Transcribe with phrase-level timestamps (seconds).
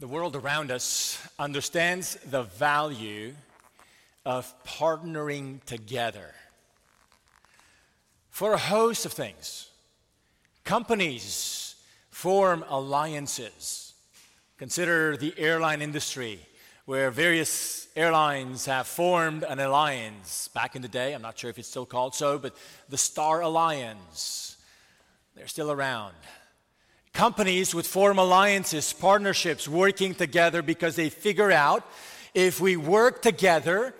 [0.00, 3.34] The world around us understands the value
[4.24, 6.36] of partnering together
[8.30, 9.70] for a host of things.
[10.62, 11.74] Companies
[12.10, 13.94] form alliances.
[14.56, 16.46] Consider the airline industry,
[16.84, 21.12] where various airlines have formed an alliance back in the day.
[21.12, 22.54] I'm not sure if it's still called so, but
[22.88, 24.58] the Star Alliance,
[25.34, 26.14] they're still around.
[27.18, 31.84] Companies would form alliances, partnerships, working together because they figure out
[32.32, 33.92] if we work together,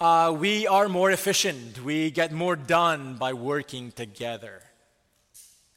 [0.00, 1.84] uh, we are more efficient.
[1.84, 4.60] We get more done by working together.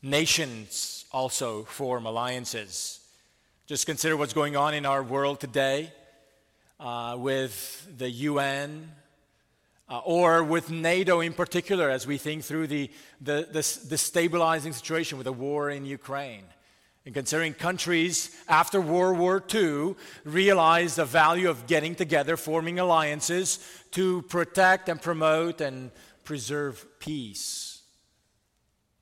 [0.02, 3.00] Nations also form alliances.
[3.68, 5.94] Just consider what's going on in our world today
[6.80, 8.92] uh, with the UN
[9.88, 12.90] uh, or with NATO in particular, as we think through the,
[13.22, 16.46] the, the, the stabilizing situation with the war in Ukraine.
[17.08, 23.66] And considering countries after World War II realized the value of getting together, forming alliances
[23.92, 25.92] to protect and promote and
[26.26, 27.82] preserve peace.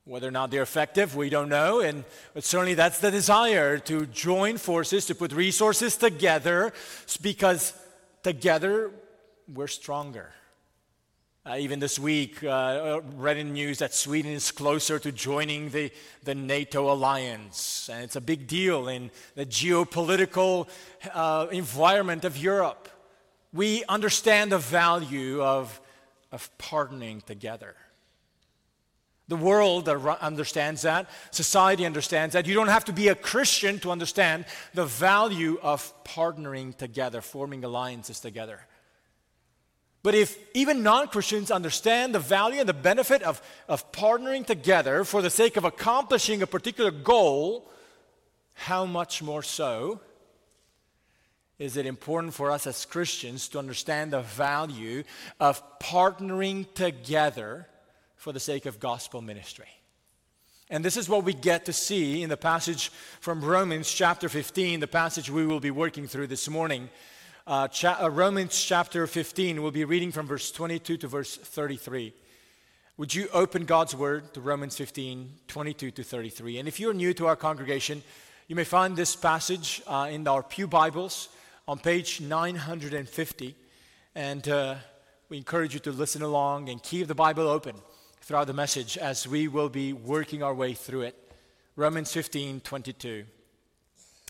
[0.04, 1.80] Whether or not they're effective, we don't know.
[1.80, 6.74] And, but certainly that's the desire to join forces, to put resources together,
[7.24, 7.74] because
[8.22, 8.92] together
[9.52, 10.32] we're stronger.
[11.48, 15.92] Uh, even this week, uh, read in news that Sweden is closer to joining the,
[16.24, 17.88] the NATO alliance.
[17.94, 20.68] And it's a big deal in the geopolitical
[21.14, 22.90] uh, environment of Europe.
[23.54, 25.80] We understand the value of,
[26.32, 27.76] of partnering together.
[29.28, 31.08] The world understands that.
[31.30, 32.48] Society understands that.
[32.48, 37.64] You don't have to be a Christian to understand the value of partnering together, forming
[37.64, 38.62] alliances together.
[40.06, 45.04] But if even non Christians understand the value and the benefit of, of partnering together
[45.04, 47.68] for the sake of accomplishing a particular goal,
[48.54, 50.00] how much more so
[51.58, 55.02] is it important for us as Christians to understand the value
[55.40, 57.68] of partnering together
[58.16, 59.70] for the sake of gospel ministry?
[60.70, 62.90] And this is what we get to see in the passage
[63.22, 66.92] from Romans chapter 15, the passage we will be working through this morning.
[67.48, 72.12] Uh, cha- uh, Romans chapter 15, we'll be reading from verse 22 to verse 33.
[72.98, 76.58] Would you open God's word to Romans 15, 22 to 33?
[76.58, 78.02] And if you're new to our congregation,
[78.48, 81.30] you may find this passage uh, in our Pew Bibles
[81.68, 83.56] on page 950.
[84.16, 84.76] And uh,
[85.30, 87.76] we encourage you to listen along and keep the Bible open
[88.22, 91.32] throughout the message as we will be working our way through it.
[91.76, 93.24] Romans 15, 22.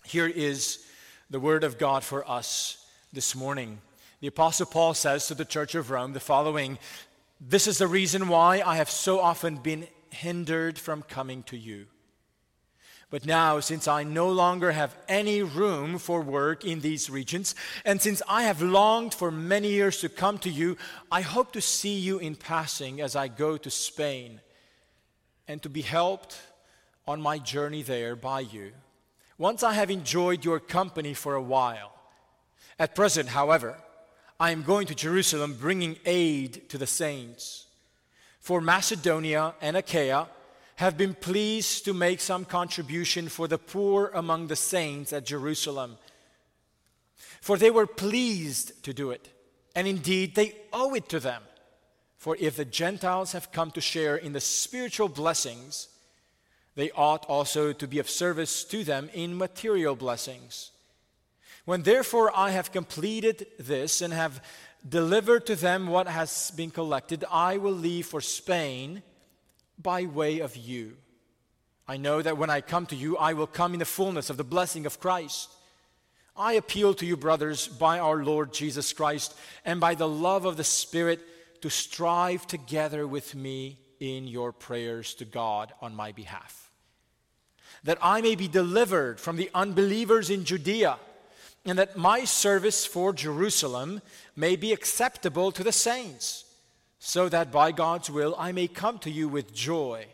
[0.03, 0.85] Here is
[1.29, 2.81] the word of God for us
[3.15, 3.79] this morning.
[4.19, 6.77] The Apostle Paul says to the church of Rome the following
[7.39, 11.87] This is the reason why I have so often been hindered from coming to you.
[13.09, 17.55] But now, since I no longer have any room for work in these regions,
[17.85, 20.75] and since I have longed for many years to come to you,
[21.09, 24.41] I hope to see you in passing as I go to Spain,
[25.47, 26.37] and to be helped
[27.07, 28.73] on my journey there by you.
[29.37, 31.94] Once I have enjoyed your company for a while,
[32.77, 33.77] at present, however,
[34.39, 37.67] I am going to Jerusalem bringing aid to the saints.
[38.39, 40.27] For Macedonia and Achaia
[40.75, 45.97] have been pleased to make some contribution for the poor among the saints at Jerusalem.
[47.39, 49.29] For they were pleased to do it,
[49.73, 51.43] and indeed they owe it to them.
[52.17, 55.87] For if the Gentiles have come to share in the spiritual blessings,
[56.75, 60.71] they ought also to be of service to them in material blessings.
[61.65, 64.41] When therefore I have completed this and have
[64.87, 69.01] delivered to them what has been collected, I will leave for Spain
[69.79, 70.97] by way of you.
[71.87, 74.37] I know that when I come to you, I will come in the fullness of
[74.37, 75.49] the blessing of Christ.
[76.37, 80.57] I appeal to you, brothers, by our Lord Jesus Christ and by the love of
[80.57, 81.21] the Spirit,
[81.61, 86.69] to strive together with me in your prayers to God on my behalf,
[87.83, 90.99] that I may be delivered from the unbelievers in Judea
[91.65, 94.01] and that my service for Jerusalem
[94.35, 96.45] may be acceptable to the saints,
[96.99, 100.05] so that by God's will I may come to you with joy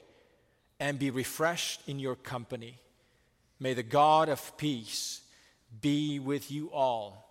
[0.80, 2.80] and be refreshed in your company.
[3.59, 5.21] May the God of peace
[5.81, 7.30] be with you all.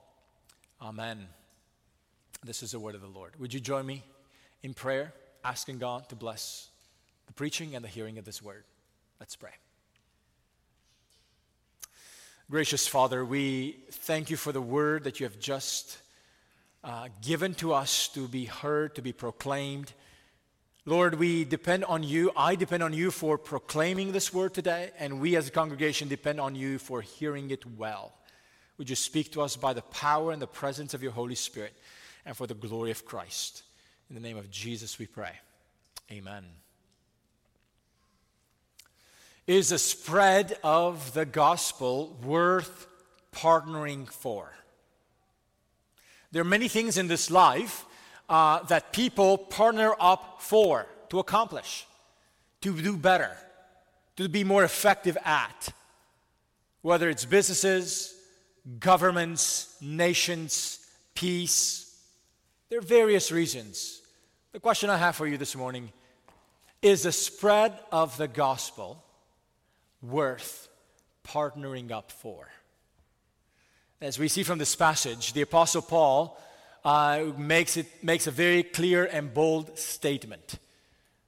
[0.81, 1.27] Amen.
[2.45, 3.39] This is the word of the Lord.
[3.39, 4.05] Would you join me
[4.63, 5.13] in prayer,
[5.45, 6.69] asking God to bless
[7.27, 8.65] the preaching and the hearing of this word?
[9.19, 9.51] Let's pray.
[12.51, 15.99] Gracious Father, we thank you for the word that you have just
[16.83, 19.93] uh, given to us to be heard, to be proclaimed.
[20.85, 22.33] Lord, we depend on you.
[22.37, 26.41] I depend on you for proclaiming this word today, and we as a congregation depend
[26.41, 28.15] on you for hearing it well.
[28.79, 31.77] Would you speak to us by the power and the presence of your Holy Spirit
[32.27, 33.63] and for the glory of Christ?
[34.09, 35.35] In the name of Jesus we pray.
[36.11, 36.47] Amen.
[39.51, 42.87] Is the spread of the gospel worth
[43.33, 44.53] partnering for?
[46.31, 47.85] There are many things in this life
[48.29, 51.85] uh, that people partner up for, to accomplish,
[52.61, 53.37] to do better,
[54.19, 55.71] to be more effective at.
[56.83, 58.15] Whether it's businesses,
[58.79, 60.79] governments, nations,
[61.17, 61.93] peace,
[62.69, 64.01] there are various reasons.
[64.53, 65.91] The question I have for you this morning
[66.83, 69.03] is the spread of the gospel
[70.03, 70.69] worth
[71.25, 72.49] partnering up for?
[74.01, 76.41] As we see from this passage, the Apostle Paul
[76.85, 80.59] uh, makes, it, makes a very clear and bold statement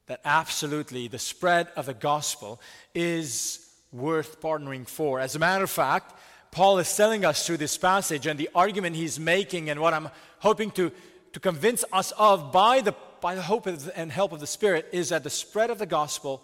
[0.07, 2.61] that absolutely the spread of the gospel
[2.95, 5.21] is worth partnering for.
[5.21, 6.19] As a matter of fact,
[6.51, 10.09] Paul is telling us through this passage and the argument he's making, and what I'm
[10.39, 10.93] hoping to,
[11.33, 15.11] to convince us of by the, by the hope and help of the Spirit, is
[15.11, 16.43] that the spread of the gospel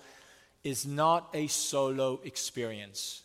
[0.65, 3.23] is not a solo experience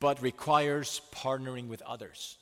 [0.00, 2.36] but requires partnering with others.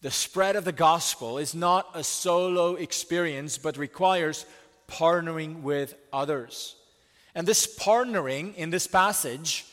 [0.00, 4.46] The spread of the gospel is not a solo experience, but requires
[4.88, 6.74] partnering with others.
[7.34, 9.66] And this partnering in this passage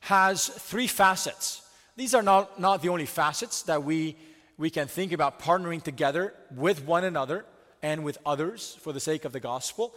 [0.00, 1.62] has three facets.
[1.94, 4.16] These are not, not the only facets that we,
[4.58, 7.44] we can think about partnering together with one another
[7.82, 9.94] and with others for the sake of the gospel.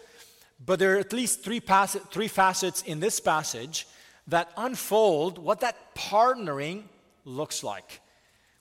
[0.63, 3.87] But there are at least three, three facets in this passage
[4.27, 6.83] that unfold what that partnering
[7.25, 8.01] looks like.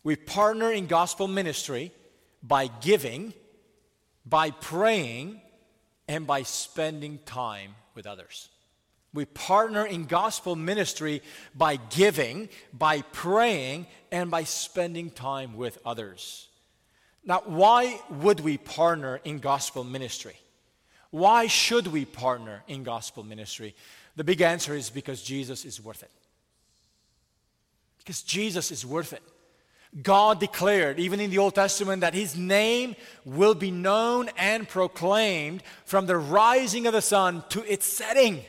[0.05, 1.93] We partner in gospel ministry
[2.43, 3.35] by giving,
[4.25, 5.41] by praying,
[6.07, 8.49] and by spending time with others.
[9.13, 11.23] We partner in gospel ministry
[11.55, 16.49] by giving, by praying, and by spending time with others.
[17.25, 20.37] Now, why would we partner in gospel ministry?
[21.11, 23.75] Why should we partner in gospel ministry?
[24.17, 26.11] The big answer is because Jesus is worth it.
[27.99, 29.23] Because Jesus is worth it.
[30.03, 32.95] God declared, even in the Old Testament, that his name
[33.25, 38.45] will be known and proclaimed from the rising of the sun to its setting.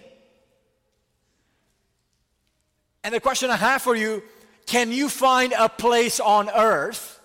[3.04, 4.22] And the question I have for you
[4.66, 7.20] can you find a place on earth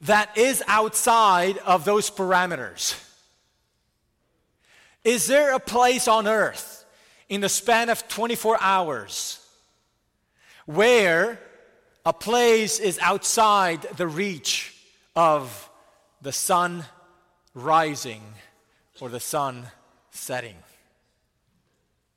[0.00, 2.98] that is outside of those parameters?
[5.04, 6.84] Is there a place on earth
[7.28, 9.44] in the span of 24 hours
[10.66, 11.40] where
[12.06, 14.76] a place is outside the reach
[15.16, 15.68] of
[16.20, 16.84] the sun
[17.54, 18.22] rising
[19.00, 19.66] or the sun
[20.12, 20.56] setting?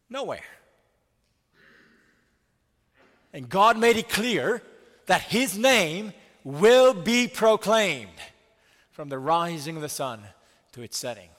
[0.10, 0.42] Nowhere.
[3.34, 4.62] And God made it clear
[5.08, 8.10] that His name will be proclaimed
[8.92, 10.22] from the rising of the sun
[10.72, 11.30] to its setting.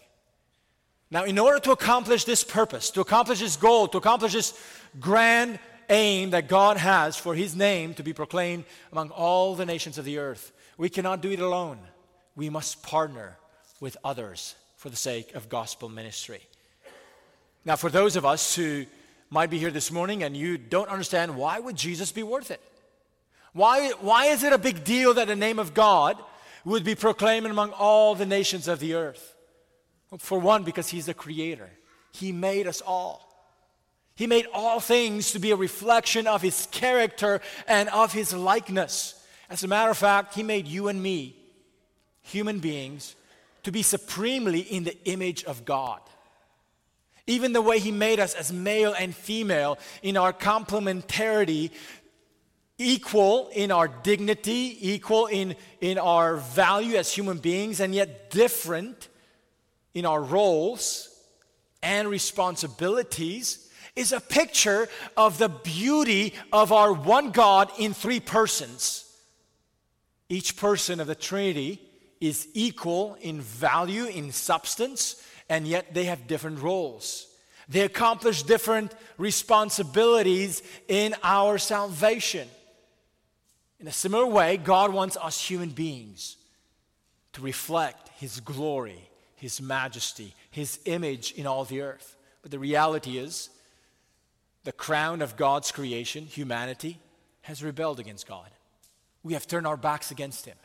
[1.11, 4.59] Now, in order to accomplish this purpose, to accomplish this goal, to accomplish this
[4.99, 5.59] grand
[5.89, 10.05] aim that God has for His name to be proclaimed among all the nations of
[10.05, 11.79] the earth, we cannot do it alone.
[12.35, 13.39] We must partner
[13.81, 16.41] with others for the sake of gospel ministry.
[17.65, 18.87] Now, for those of us who
[19.31, 22.61] might be here this morning and you don't understand why would Jesus be worth it?
[23.53, 26.23] Why, why is it a big deal that the name of God
[26.65, 29.36] would be proclaimed among all the nations of the earth?
[30.19, 31.71] For one, because He's the Creator,
[32.13, 33.23] He made us all.
[34.15, 39.15] He made all things to be a reflection of His character and of His likeness.
[39.51, 41.37] As a matter of fact, He made you and me,
[42.23, 43.15] human beings,
[43.63, 46.01] to be supremely in the image of God.
[47.27, 51.71] Even the way He made us as male and female in our complementarity,
[52.79, 59.09] equal in our dignity, equal in, in our value as human beings, and yet different
[59.97, 61.09] in our roles
[61.83, 69.11] and responsibilities is a picture of the beauty of our one God in three persons.
[70.29, 71.81] Each person of the Trinity
[72.21, 77.27] is equal in value, in substance, and yet they have different roles.
[77.67, 82.49] They accomplish different responsibilities in our salvation.
[83.81, 86.37] In a similar way, God wants us human beings
[87.33, 89.09] to reflect His glory
[89.47, 92.17] his majesty, his image in all the earth.
[92.43, 93.49] But the reality is,
[94.65, 96.99] the crown of God's creation, humanity,
[97.43, 98.51] has rebelled against God.
[99.23, 100.57] We have turned our backs against him.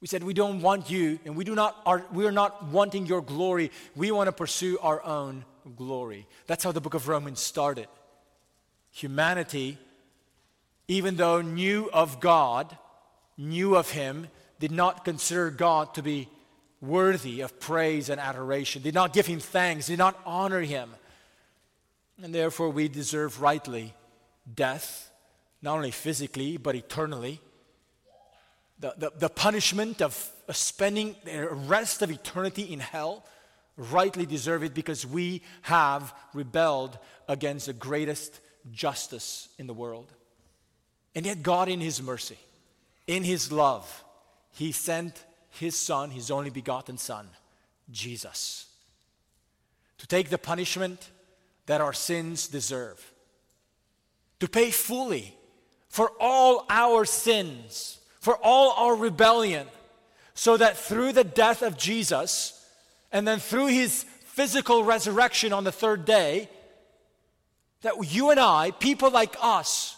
[0.00, 3.06] We said, We don't want you, and we, do not, are, we are not wanting
[3.06, 3.70] your glory.
[3.96, 5.46] We want to pursue our own
[5.76, 6.26] glory.
[6.46, 7.88] That's how the book of Romans started.
[8.92, 9.78] Humanity
[10.88, 12.76] even though knew of God,
[13.38, 14.28] knew of Him,
[14.60, 16.28] did not consider God to be
[16.80, 20.90] worthy of praise and adoration, did not give Him thanks, did not honor Him.
[22.22, 23.94] And therefore, we deserve rightly
[24.52, 25.10] death,
[25.62, 27.40] not only physically, but eternally.
[28.78, 33.24] The, the, the punishment of, spending the rest of eternity in hell
[33.76, 38.40] rightly deserve it because we have rebelled against the greatest
[38.72, 40.12] justice in the world.
[41.14, 42.38] And yet, God, in His mercy,
[43.06, 44.04] in His love,
[44.52, 45.24] He sent
[45.58, 47.28] His Son, His only begotten Son,
[47.90, 48.66] Jesus,
[49.98, 51.10] to take the punishment
[51.66, 53.12] that our sins deserve,
[54.40, 55.34] to pay fully
[55.88, 59.66] for all our sins, for all our rebellion,
[60.34, 62.66] so that through the death of Jesus,
[63.12, 66.48] and then through his physical resurrection on the third day,
[67.82, 69.96] that you and I, people like us,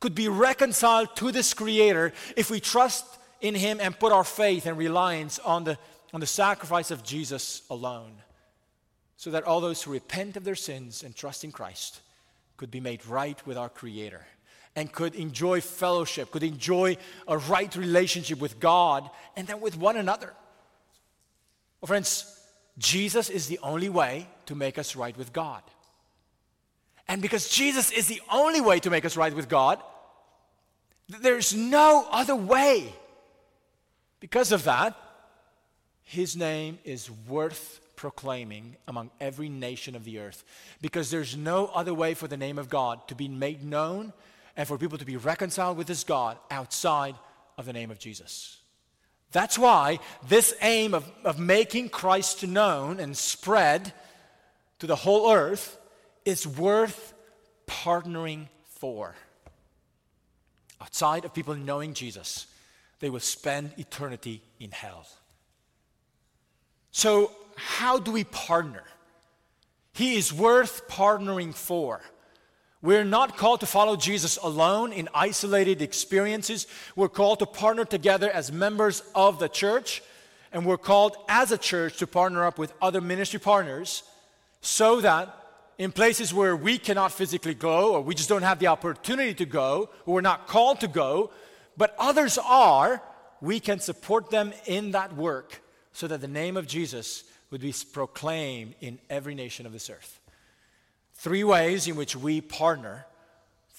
[0.00, 3.06] could be reconciled to this Creator if we trust
[3.40, 5.78] in Him and put our faith and reliance on the,
[6.12, 8.12] on the sacrifice of Jesus alone.
[9.16, 12.00] So that all those who repent of their sins and trust in Christ
[12.56, 14.24] could be made right with our Creator
[14.76, 19.96] and could enjoy fellowship, could enjoy a right relationship with God and then with one
[19.96, 20.32] another.
[21.80, 22.40] Well, friends,
[22.78, 25.62] Jesus is the only way to make us right with God.
[27.08, 29.82] And because Jesus is the only way to make us right with God,
[31.08, 32.94] there's no other way.
[34.30, 34.96] Because of that,
[36.02, 40.44] his name is worth proclaiming among every nation of the earth.
[40.80, 44.12] Because there's no other way for the name of God to be made known
[44.56, 47.16] and for people to be reconciled with this God outside
[47.58, 48.58] of the name of Jesus.
[49.32, 53.92] That's why this aim of, of making Christ known and spread
[54.78, 55.76] to the whole earth
[56.24, 57.14] is worth
[57.66, 59.14] partnering for.
[60.80, 62.46] Outside of people knowing Jesus,
[63.00, 65.06] they will spend eternity in hell.
[66.92, 68.84] So, how do we partner?
[69.92, 72.00] He is worth partnering for.
[72.82, 76.66] We're not called to follow Jesus alone in isolated experiences.
[76.96, 80.02] We're called to partner together as members of the church,
[80.52, 84.02] and we're called as a church to partner up with other ministry partners
[84.62, 85.36] so that
[85.78, 89.46] in places where we cannot physically go or we just don't have the opportunity to
[89.46, 91.30] go, or we're not called to go,
[91.80, 93.00] but others are,
[93.40, 95.62] we can support them in that work
[95.94, 100.20] so that the name of Jesus would be proclaimed in every nation of this earth.
[101.14, 103.06] Three ways in which we partner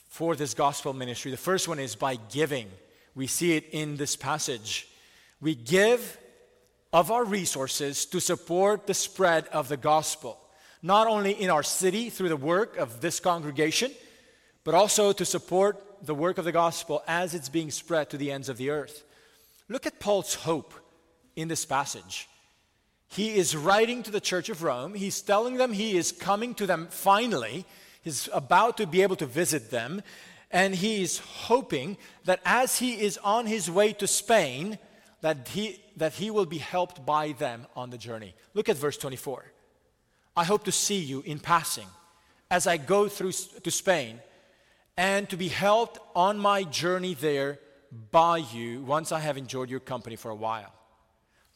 [0.09, 1.29] for this gospel ministry.
[1.29, 2.71] The first one is by giving.
[3.13, 4.87] We see it in this passage.
[5.39, 6.17] We give
[6.91, 10.39] of our resources to support the spread of the gospel,
[10.81, 13.91] not only in our city through the work of this congregation,
[14.63, 18.31] but also to support the work of the gospel as it's being spread to the
[18.31, 19.03] ends of the earth.
[19.69, 20.73] Look at Paul's hope
[21.35, 22.27] in this passage.
[23.07, 24.93] He is writing to the church of Rome.
[24.93, 27.65] He's telling them he is coming to them finally.
[28.01, 30.01] He's about to be able to visit them.
[30.49, 34.77] And he is hoping that as he is on his way to Spain,
[35.21, 38.33] that he, that he will be helped by them on the journey.
[38.53, 39.45] Look at verse 24.
[40.35, 41.87] I hope to see you in passing
[42.49, 44.19] as I go through to Spain
[44.97, 47.59] and to be helped on my journey there
[48.11, 50.73] by you once I have enjoyed your company for a while.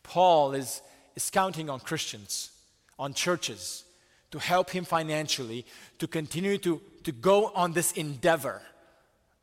[0.04, 0.82] Paul is
[1.16, 2.52] is counting on Christians,
[3.00, 3.84] on churches,
[4.32, 5.66] to help him financially
[6.00, 8.62] to continue to, to go on this endeavor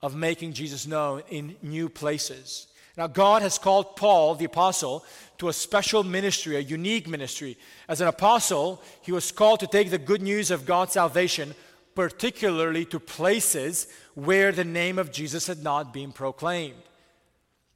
[0.03, 2.67] of making Jesus known in new places.
[2.97, 5.05] Now, God has called Paul, the apostle,
[5.39, 7.57] to a special ministry, a unique ministry.
[7.89, 11.55] As an apostle, he was called to take the good news of God's salvation,
[11.95, 16.83] particularly to places where the name of Jesus had not been proclaimed.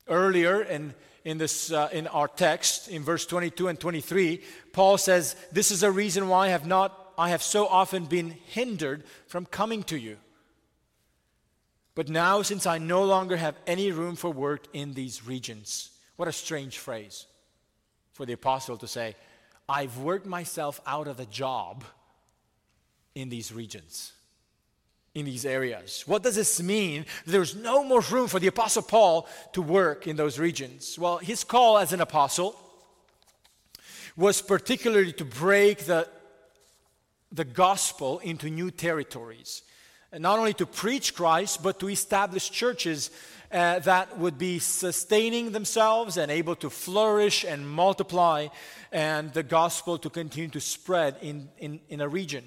[0.09, 0.95] Earlier in
[1.27, 4.41] in, this, uh, in our text, in verse 22 and 23,
[4.73, 8.31] Paul says, This is a reason why I have, not, I have so often been
[8.47, 10.19] hindered from coming to you.
[11.97, 16.29] But now, since I no longer have any room for work in these regions, what
[16.29, 17.27] a strange phrase
[18.13, 19.17] for the apostle to say,
[19.69, 21.83] I've worked myself out of a job
[23.17, 24.13] in these regions
[25.15, 26.05] in these areas.
[26.07, 27.07] What does this mean?
[27.25, 30.99] There's no more room for the Apostle Paul to work in those regions.
[30.99, 32.55] Well, his call as an apostle
[34.15, 36.07] was particularly to break the,
[37.33, 39.63] the gospel into new territories.
[40.13, 43.11] And not only to preach Christ, but to establish churches
[43.51, 48.49] uh, that would be sustaining themselves and able to flourish and multiply,
[48.93, 52.45] and the gospel to continue to spread in, in, in a region.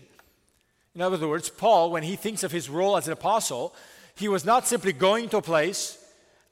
[0.96, 3.76] In other words, Paul, when he thinks of his role as an apostle,
[4.16, 5.98] he was not simply going to a place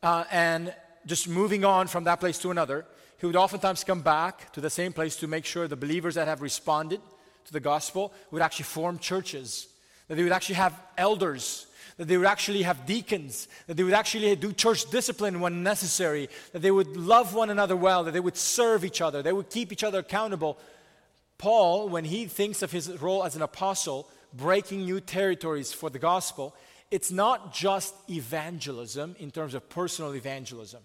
[0.03, 0.73] uh, and
[1.05, 2.85] just moving on from that place to another.
[3.19, 6.27] He would oftentimes come back to the same place to make sure the believers that
[6.27, 7.01] have responded
[7.45, 9.67] to the gospel would actually form churches,
[10.07, 11.65] that they would actually have elders,
[11.97, 16.29] that they would actually have deacons, that they would actually do church discipline when necessary,
[16.51, 19.49] that they would love one another well, that they would serve each other, they would
[19.49, 20.57] keep each other accountable.
[21.37, 25.99] Paul, when he thinks of his role as an apostle, breaking new territories for the
[25.99, 26.55] gospel,
[26.91, 30.81] it's not just evangelism in terms of personal evangelism,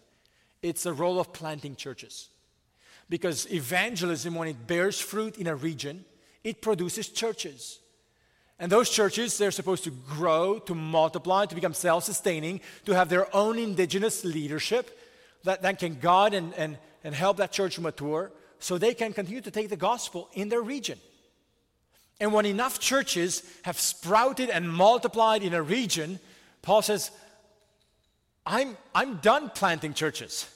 [0.62, 2.28] it's the role of planting churches.
[3.08, 6.04] Because evangelism, when it bears fruit in a region,
[6.44, 7.78] it produces churches.
[8.58, 13.08] And those churches, they're supposed to grow, to multiply, to become self sustaining, to have
[13.08, 14.99] their own indigenous leadership
[15.44, 18.30] that, that can guide and, and, and help that church mature
[18.61, 20.99] so they can continue to take the gospel in their region.
[22.23, 26.21] And when enough churches have sprouted and multiplied in a region,
[26.62, 27.11] Paul says,
[28.47, 30.49] I'm, I'm done planting churches.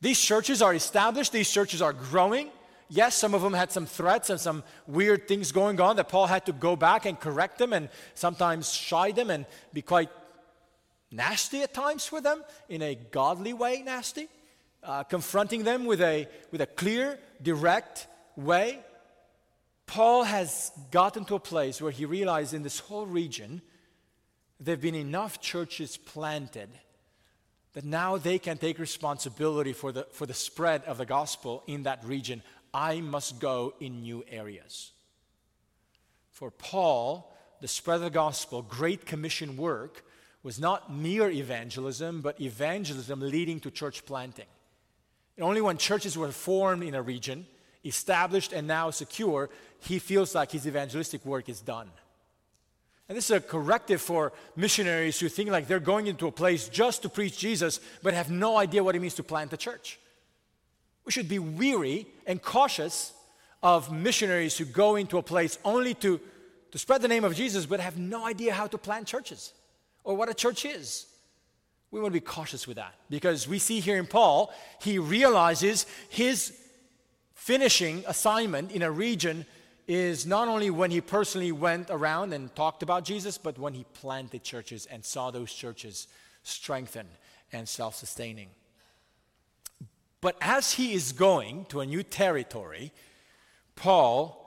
[0.00, 2.50] These churches are established, these churches are growing.
[2.88, 6.26] Yes, some of them had some threats and some weird things going on that Paul
[6.26, 10.10] had to go back and correct them and sometimes shy them and be quite
[11.12, 14.26] nasty at times with them in a godly way, nasty,
[14.82, 18.80] uh, confronting them with a, with a clear, direct way.
[19.86, 23.62] Paul has gotten to a place where he realized in this whole region
[24.60, 26.70] there have been enough churches planted
[27.74, 31.82] that now they can take responsibility for the, for the spread of the gospel in
[31.82, 32.42] that region.
[32.72, 34.92] I must go in new areas.
[36.30, 40.04] For Paul, the spread of the gospel, Great Commission work,
[40.42, 44.46] was not mere evangelism, but evangelism leading to church planting.
[45.36, 47.46] And only when churches were formed in a region
[47.84, 49.50] established and now secure,
[49.84, 51.90] he feels like his evangelistic work is done.
[53.08, 56.68] And this is a corrective for missionaries who think like they're going into a place
[56.68, 59.98] just to preach Jesus, but have no idea what it means to plant a church.
[61.04, 63.12] We should be weary and cautious
[63.62, 66.18] of missionaries who go into a place only to,
[66.70, 69.52] to spread the name of Jesus, but have no idea how to plant churches
[70.02, 71.06] or what a church is.
[71.90, 75.86] We want to be cautious with that because we see here in Paul, he realizes
[76.08, 76.58] his
[77.34, 79.44] finishing assignment in a region
[79.86, 83.84] is not only when he personally went around and talked about Jesus, but when he
[83.94, 86.08] planted churches and saw those churches
[86.42, 87.06] strengthen
[87.52, 88.48] and self sustaining.
[90.20, 92.92] But as he is going to a new territory,
[93.76, 94.40] Paul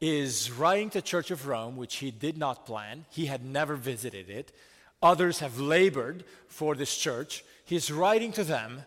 [0.00, 3.04] is writing to the Church of Rome, which he did not plan.
[3.10, 4.52] He had never visited it.
[5.02, 7.44] Others have labored for this church.
[7.64, 8.82] He's writing to them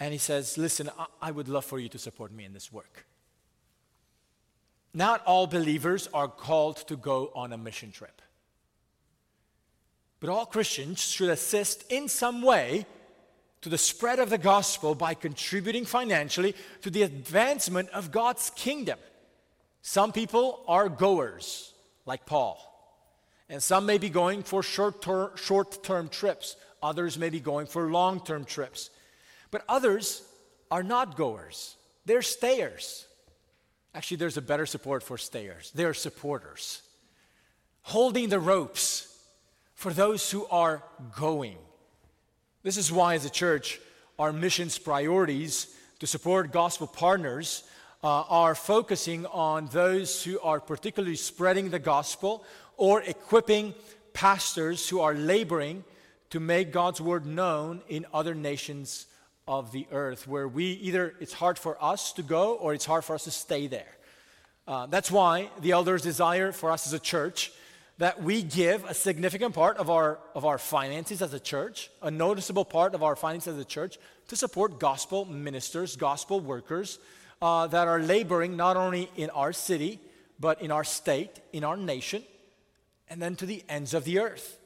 [0.00, 0.90] and he says, Listen,
[1.22, 3.06] I would love for you to support me in this work.
[4.94, 8.22] Not all believers are called to go on a mission trip.
[10.20, 12.86] But all Christians should assist in some way
[13.62, 18.98] to the spread of the gospel by contributing financially to the advancement of God's kingdom.
[19.82, 21.74] Some people are goers,
[22.06, 22.58] like Paul,
[23.48, 28.24] and some may be going for short term trips, others may be going for long
[28.24, 28.90] term trips.
[29.50, 30.22] But others
[30.70, 31.76] are not goers,
[32.06, 33.06] they're stayers.
[33.94, 35.70] Actually, there's a better support for stayers.
[35.74, 36.82] They're supporters,
[37.82, 39.08] holding the ropes
[39.74, 40.82] for those who are
[41.16, 41.56] going.
[42.62, 43.80] This is why, as a church,
[44.18, 47.62] our missions priorities to support gospel partners
[48.02, 52.44] uh, are focusing on those who are particularly spreading the gospel
[52.76, 53.74] or equipping
[54.12, 55.84] pastors who are laboring
[56.30, 59.06] to make God's word known in other nations
[59.46, 63.04] of the earth where we either it's hard for us to go or it's hard
[63.04, 63.96] for us to stay there.
[64.66, 67.52] Uh, that's why the elders desire for us as a church
[67.98, 72.10] that we give a significant part of our, of our finances as a church, a
[72.10, 76.98] noticeable part of our finances as a church, to support gospel ministers, gospel workers
[77.40, 80.00] uh, that are laboring not only in our city,
[80.40, 82.22] but in our state, in our nation,
[83.08, 84.58] and then to the ends of the earth.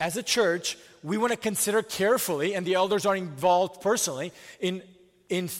[0.00, 4.82] As a church, we want to consider carefully, and the elders are involved personally, in,
[5.28, 5.50] in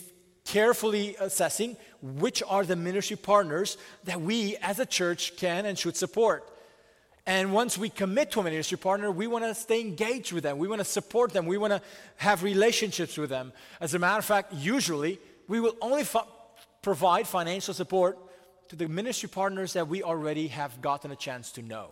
[0.45, 5.97] carefully assessing which are the ministry partners that we as a church can and should
[5.97, 6.51] support.
[7.27, 10.57] And once we commit to a ministry partner, we want to stay engaged with them.
[10.57, 11.45] We want to support them.
[11.45, 11.83] We want to
[12.17, 13.53] have relationships with them.
[13.81, 16.21] As a matter of fact, usually we will only fu-
[16.81, 18.19] provide financial support
[18.71, 21.91] to the ministry partners that we already have gotten a chance to know.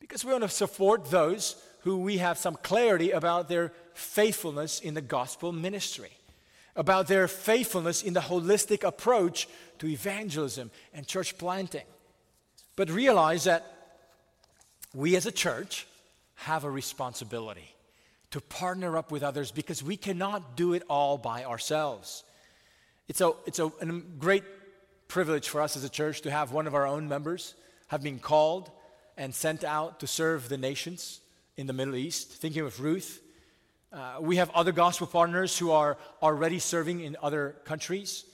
[0.00, 4.94] Because we want to support those who we have some clarity about their faithfulness in
[4.94, 6.10] the gospel ministry,
[6.76, 11.86] about their faithfulness in the holistic approach to evangelism and church planting.
[12.76, 13.66] But realize that
[14.94, 15.86] we as a church
[16.36, 17.74] have a responsibility
[18.30, 22.24] to partner up with others because we cannot do it all by ourselves.
[23.08, 23.86] It's a, it's a, a
[24.18, 24.44] great
[25.08, 27.54] privilege for us as a church to have one of our own members
[27.88, 28.70] have been called
[29.18, 31.20] and sent out to serve the nations
[31.56, 33.20] in the Middle East, thinking of Ruth.
[33.92, 38.24] Uh, we have other gospel partners who are already serving in other countries.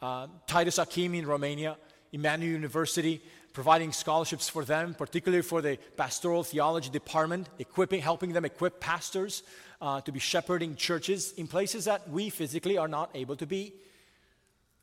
[0.00, 1.76] Uh, Titus Akim in Romania,
[2.12, 3.20] Emanuel University,
[3.52, 9.42] providing scholarships for them, particularly for the pastoral theology department, equipping, helping them equip pastors
[9.82, 13.74] uh, to be shepherding churches in places that we physically are not able to be.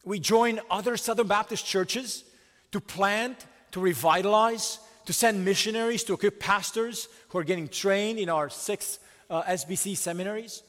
[0.05, 2.23] We join other Southern Baptist churches
[2.71, 4.79] to plant, to revitalize,
[5.09, 8.99] to send missionaries, to equip pastors who are getting trained in our six
[9.31, 10.61] uh, SBC seminaries.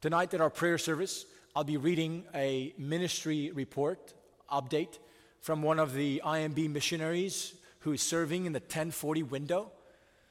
[0.00, 4.14] Tonight at our prayer service, I'll be reading a ministry report
[4.50, 4.96] update
[5.42, 9.70] from one of the IMB missionaries who is serving in the 1040 window.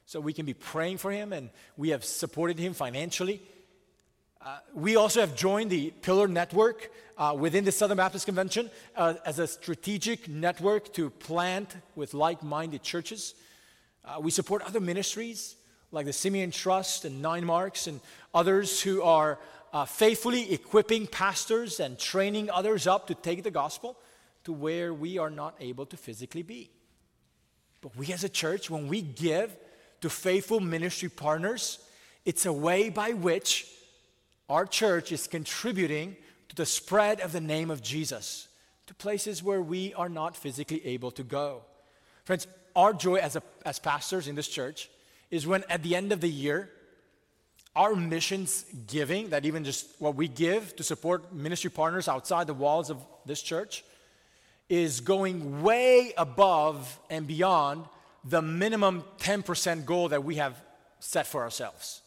[0.07, 3.43] So we can be praying for him, and we have supported him financially.
[4.45, 9.15] Uh, we also have joined the Pillar Network uh, within the Southern Baptist Convention uh,
[9.25, 13.33] as a strategic network to plant with like minded churches.
[14.05, 15.55] Uh, we support other ministries
[15.91, 17.99] like the Simeon Trust and Nine Marks and
[18.35, 19.39] others who are
[19.73, 23.97] uh, faithfully equipping pastors and training others up to take the gospel
[24.43, 26.69] to where we are not able to physically be.
[27.81, 29.57] But we as a church, when we give
[30.01, 31.79] to faithful ministry partners,
[32.25, 33.71] it's a way by which
[34.49, 36.15] our church is contributing
[36.49, 38.47] to the spread of the name of Jesus
[38.87, 41.63] to places where we are not physically able to go.
[42.23, 44.89] Friends, our joy as, a, as pastors in this church
[45.31, 46.69] is when at the end of the year,
[47.75, 52.53] our missions giving, that even just what we give to support ministry partners outside the
[52.53, 53.83] walls of this church,
[54.69, 57.85] is going way above and beyond
[58.23, 60.59] the minimum 10% goal that we have
[60.99, 62.01] set for ourselves.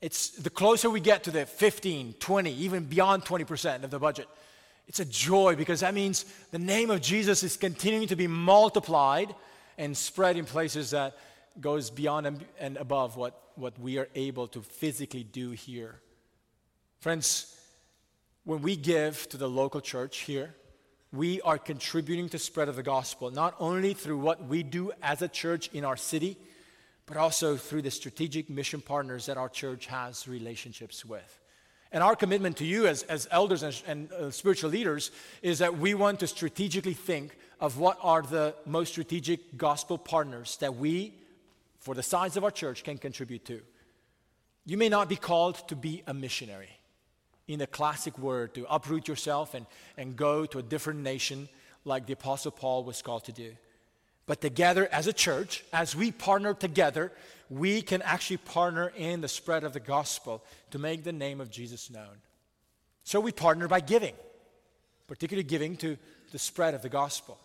[0.00, 4.28] It's the closer we get to the 15, 20, even beyond 20% of the budget,
[4.86, 9.34] it's a joy because that means the name of Jesus is continuing to be multiplied
[9.78, 11.16] and spread in places that
[11.60, 16.00] goes beyond and, above what, what we are able to physically do here.
[17.00, 17.56] Friends,
[18.44, 20.54] when we give to the local church here,
[21.12, 24.92] we are contributing to the spread of the gospel, not only through what we do
[25.02, 26.36] as a church in our city,
[27.10, 31.40] but also through the strategic mission partners that our church has relationships with.
[31.90, 35.10] And our commitment to you as, as elders and, and uh, spiritual leaders
[35.42, 40.56] is that we want to strategically think of what are the most strategic gospel partners
[40.60, 41.12] that we,
[41.80, 43.60] for the size of our church, can contribute to.
[44.64, 46.70] You may not be called to be a missionary
[47.48, 51.48] in the classic word, to uproot yourself and, and go to a different nation
[51.84, 53.56] like the Apostle Paul was called to do.
[54.30, 57.10] But together as a church, as we partner together,
[57.48, 61.50] we can actually partner in the spread of the gospel to make the name of
[61.50, 62.14] Jesus known.
[63.02, 64.14] So we partner by giving,
[65.08, 65.98] particularly giving to
[66.30, 67.38] the spread of the gospel.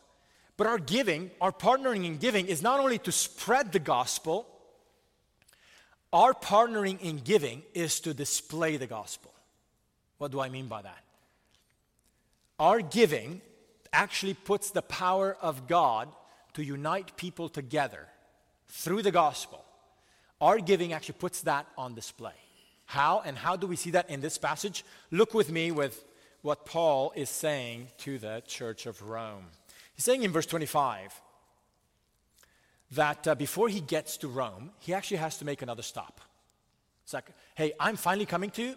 [0.58, 4.46] But our giving, our partnering in giving, is not only to spread the gospel,
[6.14, 9.34] our partnering in giving is to display the gospel.
[10.20, 11.04] What do I mean by that?
[12.60, 13.42] Our giving
[13.92, 16.10] actually puts the power of God
[16.56, 18.08] to unite people together
[18.68, 19.64] through the gospel.
[20.42, 22.34] Our giving actually puts that on display.
[22.86, 24.84] How and how do we see that in this passage?
[25.12, 26.04] Look with me with
[26.42, 29.46] what Paul is saying to the church of Rome.
[29.96, 31.22] He's saying in verse 25
[32.92, 36.22] that uh, before he gets to Rome, he actually has to make another stop.
[37.04, 38.76] It's like, hey, I'm finally coming to you.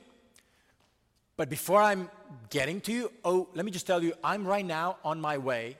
[1.36, 2.10] But before I'm
[2.50, 5.76] getting to you, oh, let me just tell you, I'm right now on my way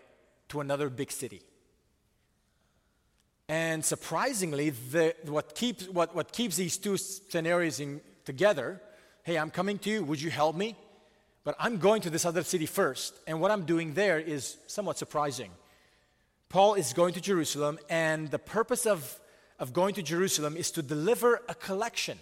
[0.51, 1.43] to another big city.
[3.49, 8.81] And surprisingly, the, what, keeps, what, what keeps these two scenarios in, together
[9.29, 10.75] hey, I'm coming to you, would you help me?
[11.45, 14.97] But I'm going to this other city first, and what I'm doing there is somewhat
[14.97, 15.51] surprising.
[16.49, 19.21] Paul is going to Jerusalem, and the purpose of,
[19.59, 22.19] of going to Jerusalem is to deliver a collection,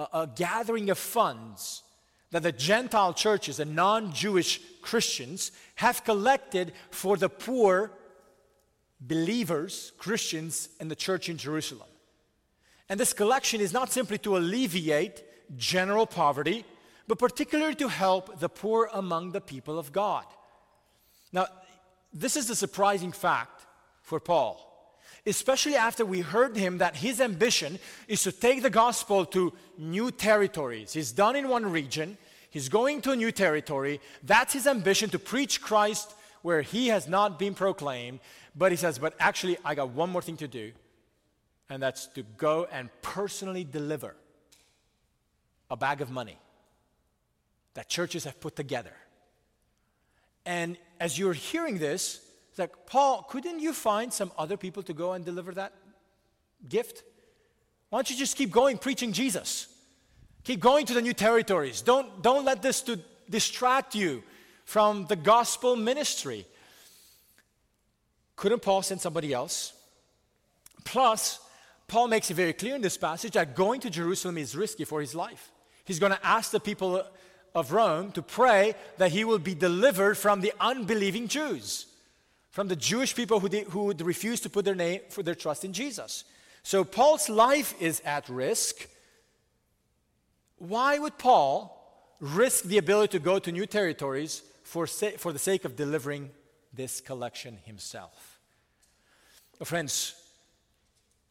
[0.00, 1.84] a, a gathering of funds
[2.32, 7.92] that the Gentile churches and non Jewish Christians have collected for the poor
[9.00, 11.88] believers, Christians, in the church in Jerusalem.
[12.88, 15.24] And this collection is not simply to alleviate
[15.56, 16.64] general poverty,
[17.06, 20.24] but particularly to help the poor among the people of God.
[21.32, 21.46] Now,
[22.12, 23.66] this is a surprising fact
[24.02, 24.68] for Paul
[25.28, 30.10] especially after we heard him that his ambition is to take the gospel to new
[30.10, 30.92] territories.
[30.92, 32.16] He's done in one region,
[32.50, 34.00] he's going to a new territory.
[34.22, 38.20] That's his ambition to preach Christ where he has not been proclaimed.
[38.58, 40.72] But he says, But actually, I got one more thing to do,
[41.70, 44.16] and that's to go and personally deliver
[45.70, 46.38] a bag of money
[47.74, 48.92] that churches have put together.
[50.44, 54.92] And as you're hearing this, it's like, Paul, couldn't you find some other people to
[54.92, 55.72] go and deliver that
[56.68, 57.04] gift?
[57.90, 59.68] Why don't you just keep going preaching Jesus?
[60.42, 61.82] Keep going to the new territories.
[61.82, 62.98] Don't, don't let this to
[63.30, 64.24] distract you
[64.64, 66.46] from the gospel ministry.
[68.38, 69.72] Couldn't Paul send somebody else?
[70.84, 71.40] Plus,
[71.88, 75.00] Paul makes it very clear in this passage that going to Jerusalem is risky for
[75.00, 75.50] his life.
[75.84, 77.02] He's going to ask the people
[77.52, 81.86] of Rome to pray that he will be delivered from the unbelieving Jews,
[82.50, 85.64] from the Jewish people who, who would refuse to put their name for their trust
[85.64, 86.22] in Jesus.
[86.62, 88.86] So Paul's life is at risk.
[90.58, 91.74] Why would Paul
[92.20, 96.30] risk the ability to go to new territories for, sa- for the sake of delivering
[96.72, 98.27] this collection himself?
[99.64, 100.14] Friends,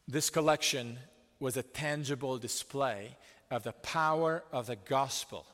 [0.06, 0.98] this collection
[1.40, 3.16] was a tangible display
[3.50, 5.46] of the power of the gospel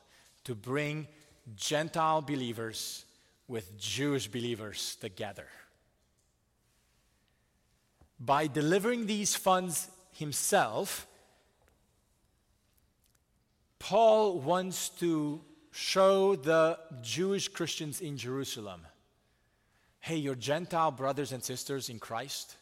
[0.43, 1.07] to bring
[1.55, 3.05] Gentile believers
[3.47, 5.47] with Jewish believers together.
[8.19, 11.07] By delivering these funds himself,
[13.79, 18.81] Paul wants to show the Jewish Christians in Jerusalem
[20.05, 22.57] hey, your Gentile brothers and sisters in Christ,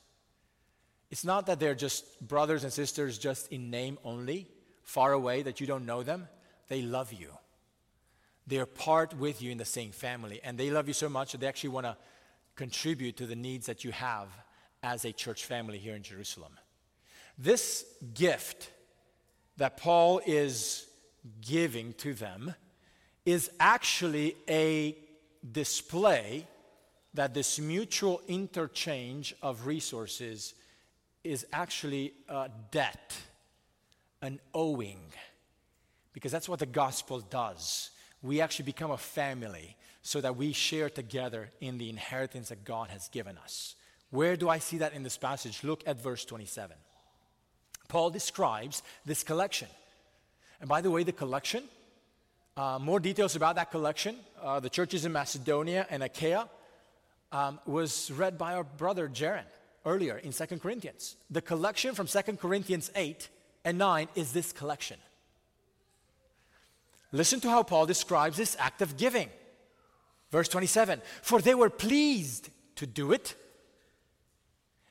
[1.14, 4.48] it's not that they're just brothers and sisters just in name only,
[4.82, 6.28] far away, that you don't know them.
[6.70, 7.30] They love you.
[8.48, 11.42] They're part with you in the same family, and they love you so much that
[11.42, 11.96] they actually want to
[12.56, 14.28] contribute to the needs that you have
[14.82, 16.58] as a church family here in Jerusalem.
[17.38, 18.72] This gift
[19.58, 20.88] that Paul is
[21.42, 22.56] giving to them
[23.24, 24.98] is actually a
[25.52, 26.48] display
[27.14, 30.56] that this mutual interchange of resources
[31.24, 33.16] is actually a debt,
[34.22, 35.00] an owing,
[36.14, 37.92] because that's what the gospel does
[38.24, 42.90] we actually become a family so that we share together in the inheritance that God
[42.90, 43.76] has given us.
[44.10, 45.64] Where do I see that in this passage?
[45.64, 46.76] Look at verse 27.
[47.90, 49.68] Paul describes this collection.
[50.60, 51.64] And by the way, the collection,
[52.56, 56.50] uh, more details about that collection, uh, the churches in Macedonia and Achaia,
[57.32, 59.44] um, was read by our brother Jaron
[59.86, 61.16] earlier in 2 Corinthians.
[61.30, 63.30] The collection from 2 Corinthians 8
[63.66, 64.98] and 9 is this collection.
[67.12, 69.30] Listen to how Paul describes this act of giving.
[70.32, 73.36] Verse 27 For they were pleased to do it,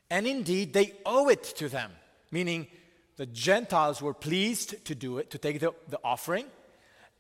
[0.09, 1.91] and indeed they owe it to them,
[2.31, 2.69] meaning
[3.17, 6.47] the Gentiles were pleased to do it, to take the, the offering,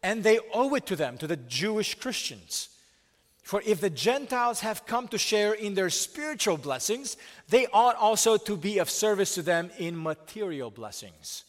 [0.02, 2.68] and they owe it to them, to the Jewish Christians.
[3.52, 7.18] For if the Gentiles have come to share in their spiritual blessings,
[7.50, 11.44] they ought also to be of service to them in material blessings.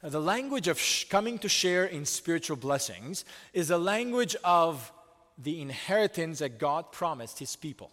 [0.00, 4.90] The language of sh- coming to share in spiritual blessings is a language of
[5.36, 7.90] the inheritance that God promised his people,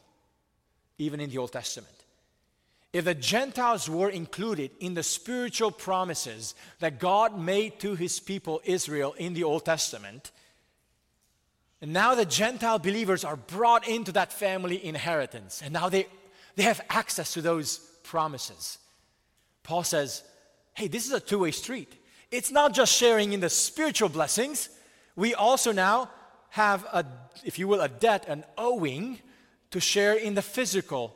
[0.98, 2.06] even in the Old Testament.
[2.94, 8.62] If the Gentiles were included in the spiritual promises that God made to his people
[8.64, 10.32] Israel in the Old Testament,
[11.82, 16.08] and now the Gentile believers are brought into that family inheritance, and now they,
[16.56, 18.78] they have access to those promises.
[19.64, 20.24] Paul says,
[20.74, 21.98] hey, this is a two way street
[22.32, 24.70] it's not just sharing in the spiritual blessings,
[25.16, 26.10] we also now
[26.50, 27.06] have a,
[27.44, 29.20] if you will, a debt, an owing
[29.72, 31.14] to share in the physical.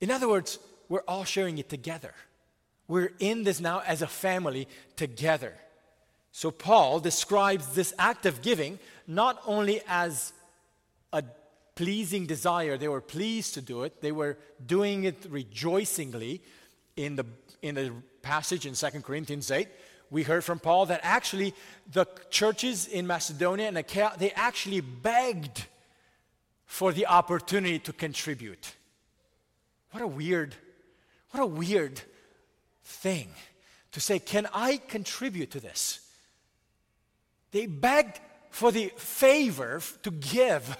[0.00, 0.58] In other words,
[0.88, 2.14] we're all sharing it together.
[2.86, 5.54] We're in this now as a family together.
[6.38, 10.32] So Paul describes this act of giving not only as
[11.12, 11.24] a
[11.74, 16.40] pleasing desire, they were pleased to do it, they were doing it rejoicingly
[16.94, 17.26] in the,
[17.60, 19.66] in the passage in 2 Corinthians 8
[20.10, 21.54] we heard from Paul that actually
[21.90, 25.66] the churches in Macedonia and Achaia, they actually begged
[26.66, 28.76] for the opportunity to contribute.
[29.90, 30.54] What a weird,
[31.32, 32.00] what a weird
[32.84, 33.26] thing
[33.90, 36.04] to say, can I contribute to this?
[37.50, 40.76] They begged for the favor to give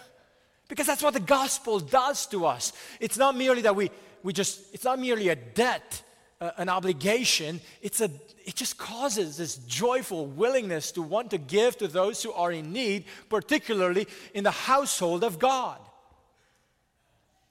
[0.69, 2.73] because that's what the gospel does to us.
[3.01, 3.91] It's not merely that we,
[4.23, 6.03] we just, it's not merely a debt
[6.41, 8.11] uh, an obligation, it's a,
[8.45, 12.73] it just causes this joyful willingness to want to give to those who are in
[12.73, 15.79] need, particularly in the household of God.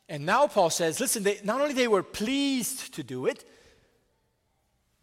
[0.10, 3.44] And now Paul says, listen, they, not only they were pleased to do it,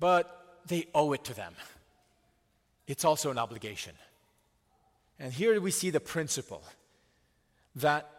[0.01, 1.55] but they owe it to them.
[2.87, 3.95] It's also an obligation.
[5.19, 6.63] And here we see the principle
[7.77, 8.11] that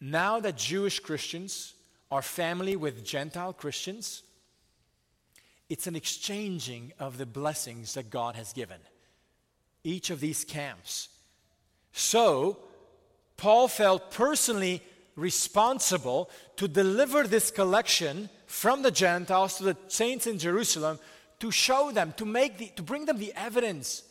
[0.00, 1.74] now that Jewish Christians
[2.10, 4.22] are family with Gentile Christians,
[5.68, 8.78] it's an exchanging of the blessings that God has given.
[9.82, 11.08] Each of these camps.
[11.92, 12.58] So,
[13.36, 14.82] Paul felt personally
[15.16, 20.98] responsible to deliver this collection from the Gentiles to the saints in Jerusalem
[21.40, 24.02] to show them, to, make the, to bring them the evidence.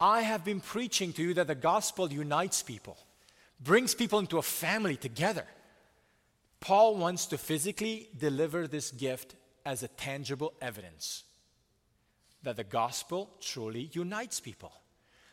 [0.00, 2.98] I have been preaching to you that the gospel unites people,
[3.60, 5.46] brings people into a family together.
[6.60, 9.34] Paul wants to physically deliver this gift
[9.66, 11.24] as a tangible evidence
[12.44, 14.72] that the gospel truly unites people.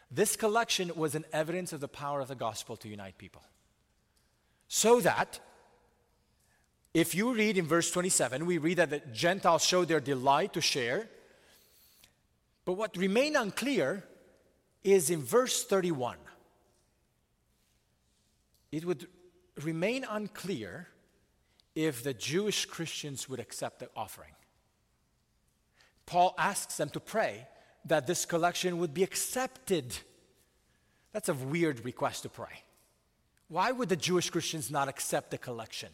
[0.09, 3.43] This collection was an evidence of the power of the gospel to unite people.
[4.67, 5.39] So that,
[6.93, 10.61] if you read in verse 27, we read that the Gentiles showed their delight to
[10.61, 11.09] share.
[12.65, 14.03] But what remained unclear
[14.83, 16.17] is in verse 31.
[18.71, 19.07] It would
[19.63, 20.87] remain unclear
[21.75, 24.33] if the Jewish Christians would accept the offering.
[26.05, 27.47] Paul asks them to pray
[27.85, 29.95] that this collection would be accepted.
[31.13, 32.63] That's a weird request to pray.
[33.47, 35.89] Why would the Jewish Christians not accept the collection?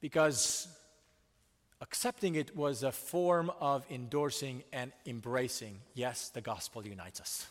[0.00, 0.68] Because
[1.80, 7.46] accepting it was a form of endorsing and embracing, yes, the gospel unites us.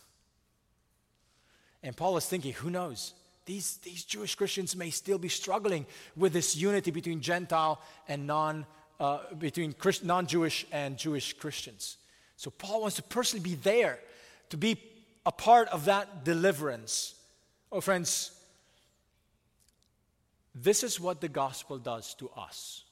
[1.84, 3.14] And Paul is thinking, who knows?
[3.46, 5.86] these, these Jewish Christians may still be struggling
[6.16, 8.66] with this unity between Gentile and non,
[9.00, 11.98] uh, between Christ, non-Jewish and Jewish Christians.
[12.38, 14.00] So Paul wants to personally be there,
[14.50, 14.78] to be
[15.26, 17.16] a part of that deliverance.
[17.72, 18.32] Oh, friends,
[20.54, 22.84] this is what the gospel does to us.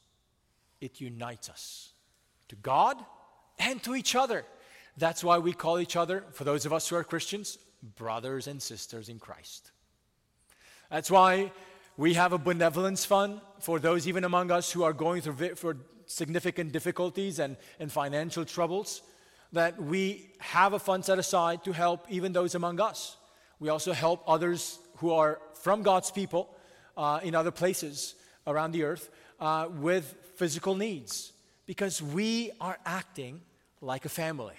[0.84, 1.93] It unites us
[2.50, 2.98] to God
[3.58, 4.43] and to each other.
[4.98, 7.58] That's why we call each other, for those of us who are Christians,
[7.96, 9.72] brothers and sisters in Christ.
[10.91, 11.54] That's why
[11.96, 15.78] we have a benevolence fund for those even among us who are going through for
[16.06, 19.04] significant difficulties and, and financial troubles,
[19.54, 23.15] that we have a fund set aside to help even those among us.
[23.58, 26.54] We also help others who are from God's people
[26.98, 28.15] uh, in other places
[28.46, 31.32] around the earth uh, with physical needs
[31.65, 33.41] because we are acting
[33.82, 34.56] like a family.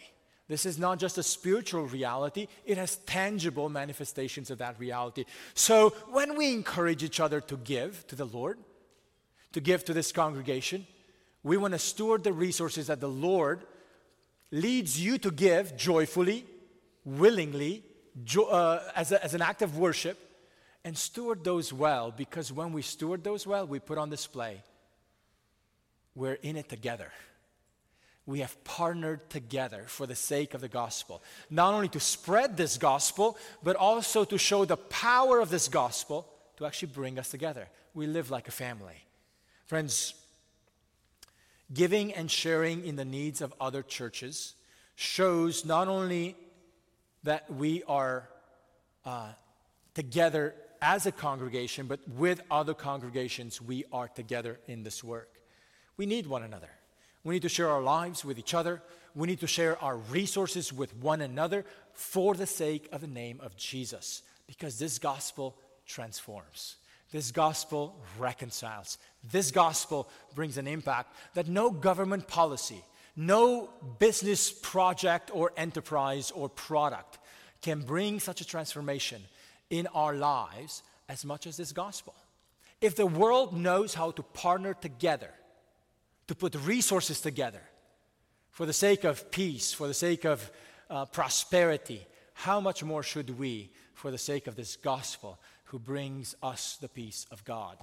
[0.46, 5.24] This is not just a spiritual reality, it has tangible manifestations of that reality.
[5.54, 8.58] So when we encourage each other to give to the Lord,
[9.52, 10.86] to give to this congregation,
[11.42, 13.62] we want to steward the resources that the Lord
[14.50, 16.44] leads you to give joyfully,
[17.04, 17.82] willingly,
[18.22, 20.18] jo- uh, as, a, as an act of worship,
[20.84, 24.62] and steward those well because when we steward those well, we put on display.
[26.14, 27.10] We're in it together
[28.26, 31.22] we have partnered together for the sake of the gospel.
[31.50, 36.26] Not only to spread this gospel, but also to show the power of this gospel
[36.56, 37.68] to actually bring us together.
[37.92, 39.04] We live like a family.
[39.66, 40.14] Friends,
[41.72, 44.54] giving and sharing in the needs of other churches
[44.94, 46.34] shows not only
[47.24, 48.28] that we are
[49.04, 49.32] uh,
[49.94, 55.33] together as a congregation, but with other congregations, we are together in this work.
[55.96, 56.70] We need one another.
[57.22, 58.82] We need to share our lives with each other.
[59.14, 63.40] We need to share our resources with one another for the sake of the name
[63.42, 64.22] of Jesus.
[64.46, 66.76] Because this gospel transforms.
[67.12, 68.98] This gospel reconciles.
[69.30, 72.82] This gospel brings an impact that no government policy,
[73.16, 77.18] no business project or enterprise or product
[77.62, 79.22] can bring such a transformation
[79.70, 82.14] in our lives as much as this gospel.
[82.80, 85.30] If the world knows how to partner together
[86.26, 87.60] to put resources together
[88.50, 90.50] for the sake of peace, for the sake of
[90.88, 96.34] uh, prosperity, how much more should we, for the sake of this gospel, who brings
[96.42, 97.78] us the peace of God?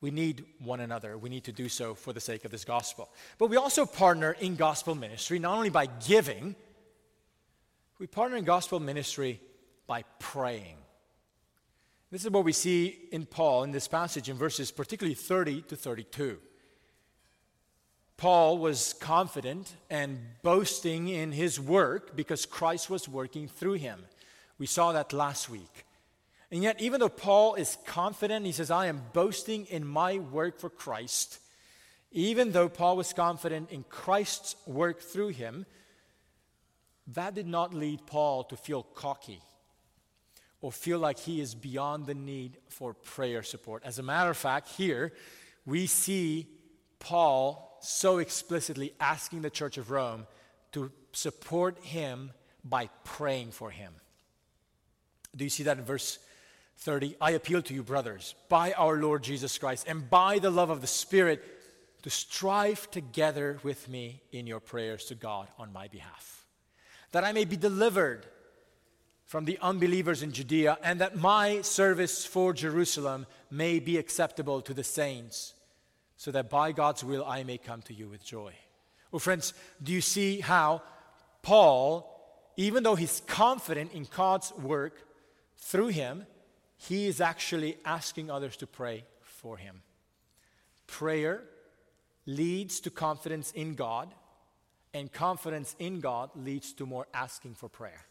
[0.00, 1.16] We need one another.
[1.16, 3.10] We need to do so for the sake of this gospel.
[3.38, 6.56] But we also partner in gospel ministry, not only by giving,
[7.98, 9.40] we partner in gospel ministry
[9.86, 10.76] by praying.
[12.10, 15.76] This is what we see in Paul in this passage in verses particularly 30 to
[15.76, 16.38] 32.
[18.16, 24.04] Paul was confident and boasting in his work because Christ was working through him.
[24.58, 25.84] We saw that last week.
[26.50, 30.60] And yet, even though Paul is confident, he says, I am boasting in my work
[30.60, 31.38] for Christ.
[32.12, 35.64] Even though Paul was confident in Christ's work through him,
[37.08, 39.40] that did not lead Paul to feel cocky
[40.60, 43.82] or feel like he is beyond the need for prayer support.
[43.84, 45.12] As a matter of fact, here
[45.66, 46.46] we see
[47.02, 50.26] Paul so explicitly asking the Church of Rome
[50.70, 52.30] to support him
[52.64, 53.92] by praying for him.
[55.34, 56.20] Do you see that in verse
[56.78, 60.70] 30, I appeal to you, brothers, by our Lord Jesus Christ and by the love
[60.70, 61.42] of the Spirit,
[62.02, 66.46] to strive together with me in your prayers to God on my behalf,
[67.10, 68.26] that I may be delivered
[69.24, 74.74] from the unbelievers in Judea, and that my service for Jerusalem may be acceptable to
[74.74, 75.54] the saints,
[76.22, 78.52] so that by God's will I may come to you with joy.
[79.10, 80.82] Well, friends, do you see how
[81.42, 82.08] Paul,
[82.56, 85.02] even though he's confident in God's work
[85.56, 86.24] through him,
[86.76, 89.82] he is actually asking others to pray for him.
[90.86, 91.42] Prayer
[92.24, 94.14] leads to confidence in God,
[94.94, 98.06] and confidence in God leads to more asking for prayer.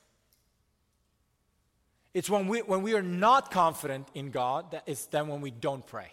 [2.14, 5.52] It's when we, when we are not confident in God that it's then when we
[5.52, 6.12] don't pray.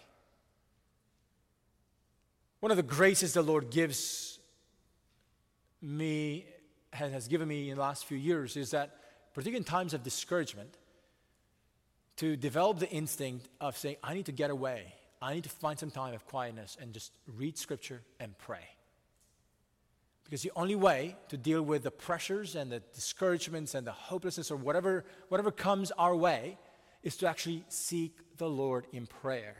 [2.59, 4.39] One of the graces the Lord gives
[5.81, 6.45] me,
[6.91, 8.97] has given me in the last few years, is that,
[9.33, 10.77] particularly in times of discouragement,
[12.17, 14.93] to develop the instinct of saying, I need to get away.
[15.21, 18.67] I need to find some time of quietness and just read scripture and pray.
[20.25, 24.51] Because the only way to deal with the pressures and the discouragements and the hopelessness
[24.51, 26.57] or whatever, whatever comes our way
[27.03, 29.55] is to actually seek the Lord in prayer.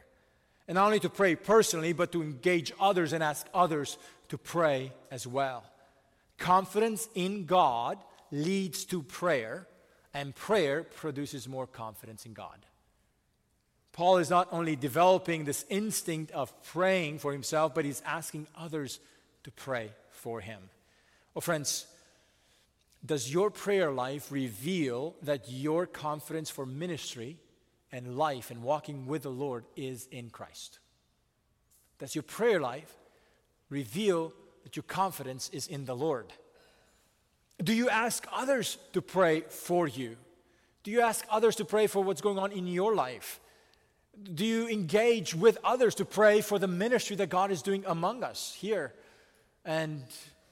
[0.69, 3.97] And not only to pray personally, but to engage others and ask others
[4.27, 5.63] to pray as well.
[6.37, 7.97] Confidence in God
[8.29, 9.65] leads to prayer,
[10.13, 12.67] and prayer produces more confidence in God.
[13.93, 18.99] Paul is not only developing this instinct of praying for himself, but he's asking others
[19.45, 20.61] to pray for him.
[21.33, 21.87] Well, friends,
[23.03, 27.37] does your prayer life reveal that your confidence for ministry
[27.91, 30.79] and life and walking with the Lord is in Christ?
[31.97, 32.95] Does your prayer life
[33.69, 34.33] reveal
[34.63, 36.31] that your confidence is in the Lord?
[37.61, 40.15] Do you ask others to pray for you?
[40.83, 43.39] Do you ask others to pray for what's going on in your life?
[44.33, 48.23] Do you engage with others to pray for the ministry that God is doing among
[48.23, 48.93] us here
[49.65, 50.03] and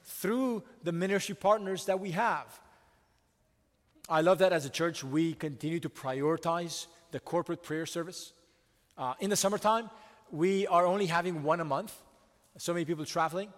[0.04, 2.60] through the ministry partners that we have?
[4.08, 8.32] I love that as a church we continue to prioritize the corporate prayer service.
[8.96, 9.90] Uh, in the summertime,
[10.30, 11.94] we are only having one a month.
[12.58, 13.52] So many people traveling,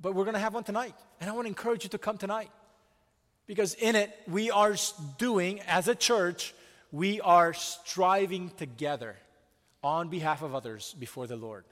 [0.00, 0.94] but we're going to have one tonight.
[1.20, 2.50] And I want to encourage you to come tonight.
[3.46, 4.74] Because in it, we are
[5.18, 6.54] doing, as a church,
[6.92, 9.16] we are striving together
[9.82, 11.64] on behalf of others before the Lord.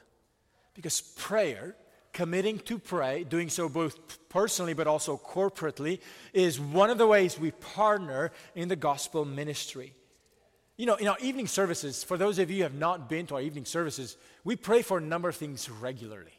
[0.75, 1.75] Because prayer,
[2.13, 6.01] committing to pray, doing so both personally but also corporately,
[6.33, 9.95] is one of the ways we partner in the gospel ministry.
[10.79, 13.35] You know, in our evening services, for those of you who have not been to
[13.35, 16.31] our evening services, we pray for a number of things regularly.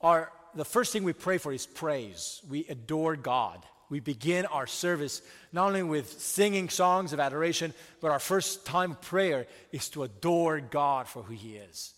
[0.00, 2.40] Our, the first thing we pray for is praise.
[2.48, 3.62] We adore God.
[3.90, 5.20] We begin our service
[5.52, 10.60] not only with singing songs of adoration, but our first time prayer is to adore
[10.60, 11.92] God for who He is.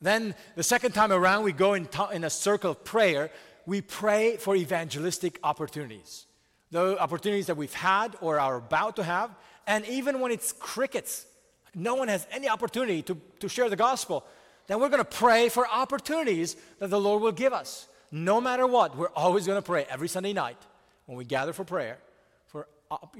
[0.00, 3.32] Then the second time around, we go in, t- in a circle of prayer.
[3.66, 6.26] We pray for evangelistic opportunities,
[6.70, 9.34] the opportunities that we've had or are about to have,
[9.68, 11.26] and even when it's crickets,
[11.74, 14.24] no one has any opportunity to, to share the gospel,
[14.66, 17.86] then we're going to pray for opportunities that the Lord will give us.
[18.10, 20.56] No matter what, we're always going to pray every Sunday night
[21.04, 21.98] when we gather for prayer
[22.46, 22.66] for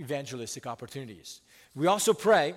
[0.00, 1.42] evangelistic opportunities.
[1.74, 2.54] We also pray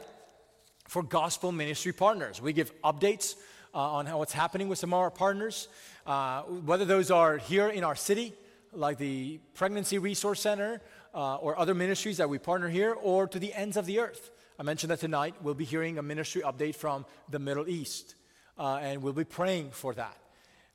[0.87, 2.41] for gospel ministry partners.
[2.41, 3.35] We give updates
[3.73, 5.67] uh, on how, what's happening with some of our partners,
[6.07, 8.33] uh, whether those are here in our city,
[8.71, 10.81] like the Pregnancy Resource Center,
[11.13, 14.31] uh, or other ministries that we partner here, or to the ends of the earth.
[14.59, 18.15] I mentioned that tonight we'll be hearing a ministry update from the Middle East,
[18.57, 20.17] uh, and we'll be praying for that.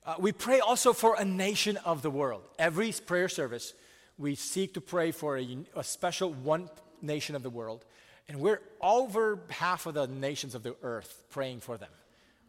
[0.05, 2.43] Uh, we pray also for a nation of the world.
[2.57, 3.73] Every prayer service,
[4.17, 6.69] we seek to pray for a, a special one
[7.01, 7.85] nation of the world.
[8.29, 11.89] And we're over half of the nations of the earth praying for them.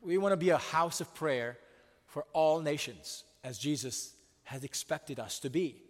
[0.03, 1.59] We want to be a house of prayer
[2.07, 4.12] for all nations, as Jesus
[4.45, 5.82] has expected us to be.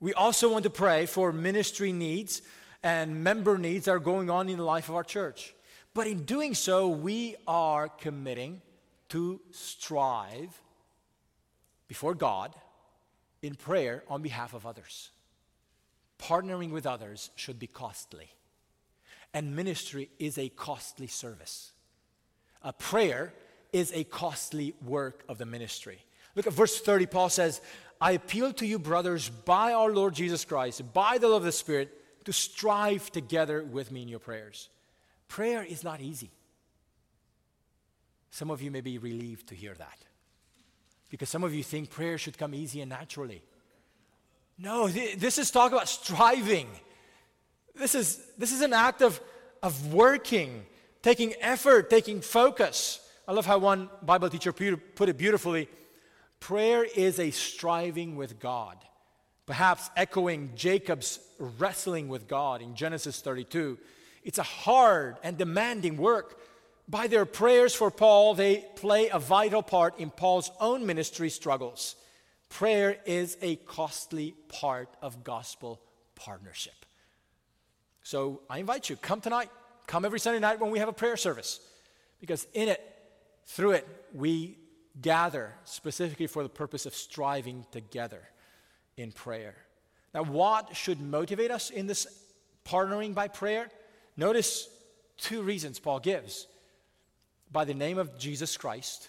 [0.00, 2.40] We also want to pray for ministry needs
[2.82, 5.54] and member needs that are going on in the life of our church.
[5.92, 8.62] But in doing so, we are committing
[9.10, 10.60] to strive
[11.86, 12.54] before God
[13.42, 15.10] in prayer on behalf of others.
[16.18, 18.30] Partnering with others should be costly,
[19.34, 21.72] and ministry is a costly service.
[22.62, 23.34] A prayer
[23.72, 25.98] is a costly work of the ministry.
[26.36, 27.06] Look at verse 30.
[27.06, 27.60] Paul says,
[28.00, 31.52] I appeal to you, brothers, by our Lord Jesus Christ, by the love of the
[31.52, 34.68] Spirit, to strive together with me in your prayers.
[35.28, 36.30] Prayer is not easy.
[38.30, 39.98] Some of you may be relieved to hear that.
[41.10, 43.42] Because some of you think prayer should come easy and naturally.
[44.56, 46.68] No, th- this is talk about striving.
[47.74, 49.20] This is, this is an act of,
[49.62, 50.64] of working,
[51.02, 53.00] taking effort, taking focus.
[53.26, 55.68] I love how one Bible teacher put it beautifully.
[56.40, 58.76] Prayer is a striving with God,
[59.46, 63.78] perhaps echoing Jacob's wrestling with God in Genesis 32.
[64.24, 66.40] It's a hard and demanding work.
[66.88, 71.94] By their prayers for Paul, they play a vital part in Paul's own ministry struggles.
[72.48, 75.80] Prayer is a costly part of gospel
[76.16, 76.74] partnership.
[78.02, 79.50] So I invite you, come tonight,
[79.86, 81.60] come every Sunday night when we have a prayer service,
[82.18, 82.82] because in it,
[83.46, 84.58] through it, we
[85.00, 88.22] gather specifically for the purpose of striving together
[88.96, 89.54] in prayer.
[90.14, 92.06] Now, what should motivate us in this
[92.64, 93.70] partnering by prayer?
[94.16, 94.68] Notice
[95.16, 96.46] two reasons Paul gives
[97.52, 99.08] by the name of Jesus Christ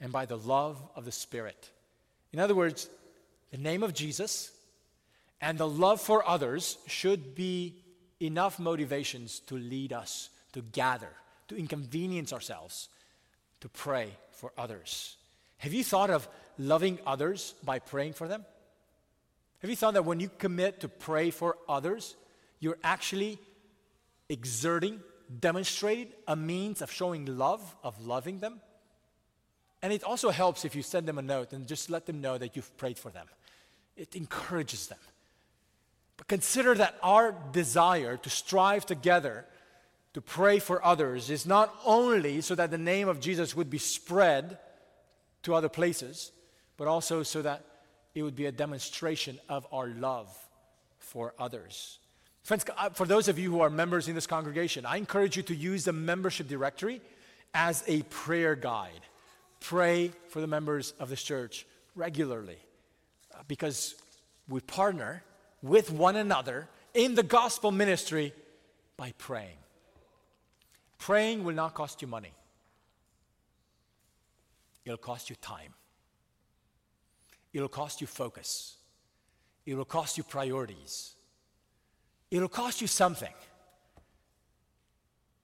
[0.00, 1.70] and by the love of the Spirit.
[2.32, 2.88] In other words,
[3.50, 4.52] the name of Jesus
[5.40, 7.76] and the love for others should be
[8.20, 11.10] enough motivations to lead us to gather,
[11.48, 12.88] to inconvenience ourselves,
[13.60, 15.16] to pray for others.
[15.58, 16.28] Have you thought of
[16.58, 18.44] loving others by praying for them?
[19.60, 22.14] Have you thought that when you commit to pray for others,
[22.60, 23.38] you're actually
[24.28, 25.00] exerting,
[25.40, 28.60] demonstrating a means of showing love, of loving them?
[29.82, 32.38] And it also helps if you send them a note and just let them know
[32.38, 33.26] that you've prayed for them.
[33.96, 34.98] It encourages them.
[36.16, 39.46] But consider that our desire to strive together
[40.16, 43.76] to pray for others is not only so that the name of Jesus would be
[43.76, 44.56] spread
[45.42, 46.32] to other places,
[46.78, 47.66] but also so that
[48.14, 50.34] it would be a demonstration of our love
[50.98, 51.98] for others.
[52.44, 55.42] Friends, uh, for those of you who are members in this congregation, I encourage you
[55.42, 57.02] to use the membership directory
[57.52, 59.02] as a prayer guide.
[59.60, 62.56] Pray for the members of this church regularly
[63.34, 63.94] uh, because
[64.48, 65.22] we partner
[65.60, 68.32] with one another in the gospel ministry
[68.96, 69.58] by praying.
[70.98, 72.32] Praying will not cost you money,
[74.84, 75.74] it'll cost you time,
[77.52, 78.76] it'll cost you focus,
[79.64, 81.14] it'll cost you priorities,
[82.30, 83.32] it'll cost you something.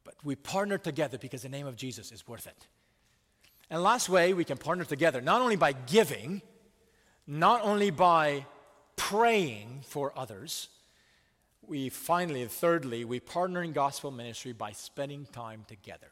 [0.04, 2.66] But we partner together because the name of Jesus is worth it.
[3.70, 6.42] And last way we can partner together, not only by giving,
[7.26, 8.46] not only by
[8.96, 10.68] praying for others,
[11.66, 16.08] we finally, thirdly, we partner in gospel ministry by spending time together.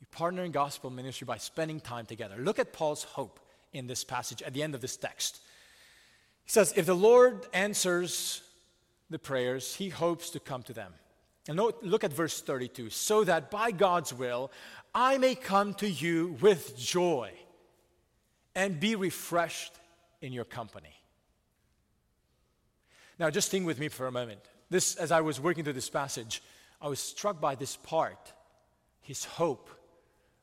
[0.00, 2.36] We partner in gospel ministry by spending time together.
[2.38, 3.40] Look at Paul's hope
[3.72, 5.40] in this passage at the end of this text.
[6.44, 8.42] He says, If the Lord answers
[9.10, 10.92] the prayers, he hopes to come to them.
[11.48, 14.50] And look at verse 32 so that by God's will
[14.94, 17.32] I may come to you with joy
[18.54, 19.74] and be refreshed
[20.22, 20.94] in your company.
[23.18, 24.40] Now, just think with me for a moment.
[24.70, 26.42] This, as I was working through this passage,
[26.80, 28.32] I was struck by this part
[29.00, 29.70] his hope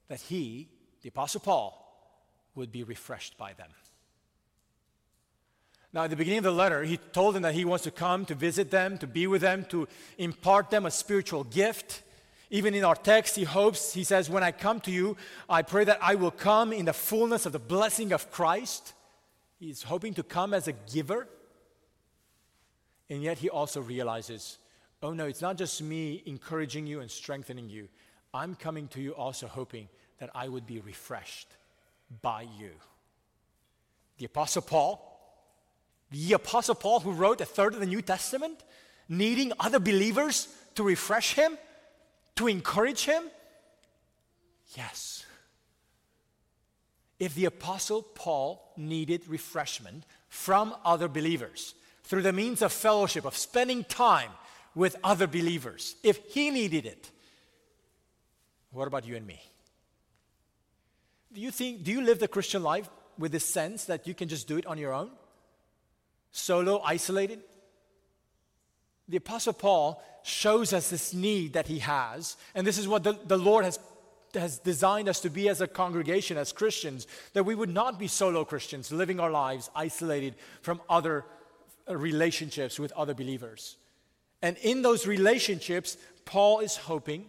[0.07, 0.69] that he,
[1.01, 1.77] the Apostle Paul,
[2.55, 3.69] would be refreshed by them.
[5.93, 8.25] Now, at the beginning of the letter, he told them that he wants to come
[8.25, 12.03] to visit them, to be with them, to impart them a spiritual gift.
[12.49, 15.17] Even in our text, he hopes, he says, When I come to you,
[15.49, 18.93] I pray that I will come in the fullness of the blessing of Christ.
[19.59, 21.27] He's hoping to come as a giver.
[23.11, 24.57] And yet he also realizes,
[25.03, 27.89] oh no, it's not just me encouraging you and strengthening you.
[28.33, 29.89] I'm coming to you also hoping
[30.19, 31.49] that I would be refreshed
[32.21, 32.69] by you.
[34.17, 35.35] The Apostle Paul,
[36.09, 38.63] the Apostle Paul who wrote a third of the New Testament,
[39.09, 41.57] needing other believers to refresh him,
[42.37, 43.23] to encourage him?
[44.77, 45.25] Yes.
[47.19, 51.75] If the Apostle Paul needed refreshment from other believers,
[52.11, 54.31] through the means of fellowship, of spending time
[54.75, 55.95] with other believers.
[56.03, 57.09] If he needed it,
[58.71, 59.39] what about you and me?
[61.31, 64.27] Do you think, do you live the Christian life with this sense that you can
[64.27, 65.09] just do it on your own?
[66.33, 67.39] Solo, isolated?
[69.07, 73.17] The Apostle Paul shows us this need that he has, and this is what the,
[73.25, 73.79] the Lord has,
[74.33, 78.07] has designed us to be as a congregation, as Christians, that we would not be
[78.07, 81.23] solo Christians, living our lives isolated from other
[81.91, 83.75] Uh, relationships with other believers.
[84.41, 87.25] And in those relationships, Paul is hoping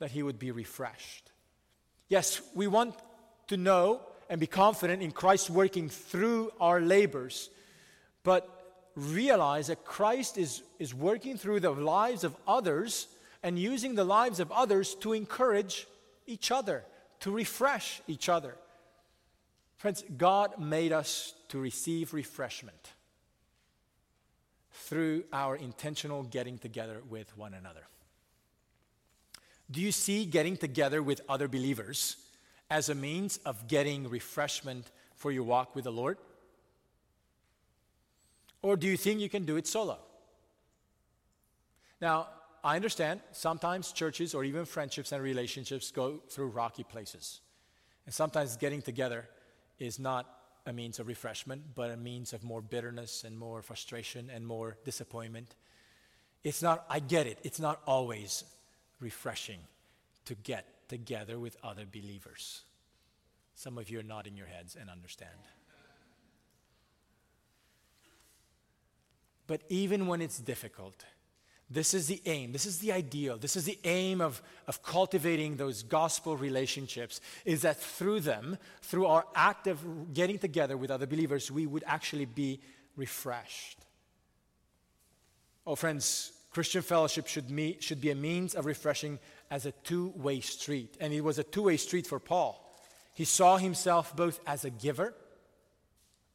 [0.00, 1.30] that he would be refreshed.
[2.08, 2.96] Yes, we want
[3.46, 7.48] to know and be confident in Christ working through our labors,
[8.24, 8.48] but
[8.96, 13.06] realize that Christ is, is working through the lives of others
[13.42, 15.86] and using the lives of others to encourage
[16.26, 16.84] each other,
[17.20, 18.56] to refresh each other.
[19.76, 22.92] Friends, God made us to receive refreshment
[24.76, 27.86] through our intentional getting together with one another.
[29.70, 32.16] Do you see getting together with other believers
[32.70, 36.18] as a means of getting refreshment for your walk with the Lord?
[38.62, 39.98] Or do you think you can do it solo?
[42.00, 42.28] Now,
[42.62, 47.40] I understand sometimes churches or even friendships and relationships go through rocky places.
[48.04, 49.28] And sometimes getting together
[49.78, 50.26] is not
[50.66, 54.76] a means of refreshment, but a means of more bitterness and more frustration and more
[54.84, 55.54] disappointment.
[56.42, 58.44] It's not, I get it, it's not always
[59.00, 59.60] refreshing
[60.26, 62.62] to get together with other believers.
[63.54, 65.30] Some of you are nodding your heads and understand.
[69.46, 71.04] But even when it's difficult,
[71.68, 75.56] this is the aim, this is the ideal, this is the aim of, of cultivating
[75.56, 81.06] those gospel relationships, is that through them, through our act of getting together with other
[81.06, 82.60] believers, we would actually be
[82.96, 83.78] refreshed.
[85.66, 89.18] Oh, friends, Christian fellowship should, meet, should be a means of refreshing
[89.50, 90.96] as a two way street.
[91.00, 92.62] And it was a two way street for Paul.
[93.12, 95.14] He saw himself both as a giver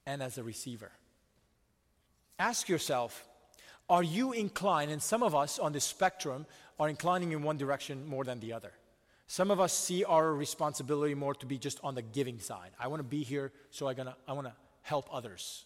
[0.06, 0.92] and as a receiver.
[2.38, 3.28] Ask yourself,
[3.92, 6.46] are you inclined, and some of us on the spectrum
[6.80, 8.72] are inclining in one direction more than the other.
[9.28, 12.72] Some of us see our responsibility more to be just on the giving side.
[12.80, 15.66] I want to be here, so I, gonna, I want to help others.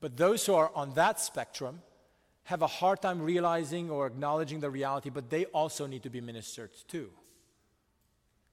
[0.00, 1.80] But those who are on that spectrum
[2.44, 6.20] have a hard time realizing or acknowledging the reality, but they also need to be
[6.20, 7.08] ministered to.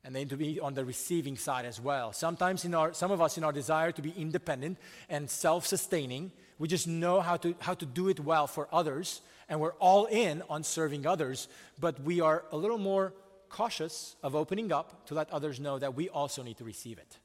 [0.03, 2.13] And they need to be on the receiving side as well.
[2.13, 4.77] Sometimes, in our, some of us, in our desire to be independent
[5.09, 9.21] and self sustaining, we just know how to, how to do it well for others,
[9.47, 11.47] and we're all in on serving others,
[11.79, 13.13] but we are a little more
[13.49, 17.17] cautious of opening up to let others know that we also need to receive it.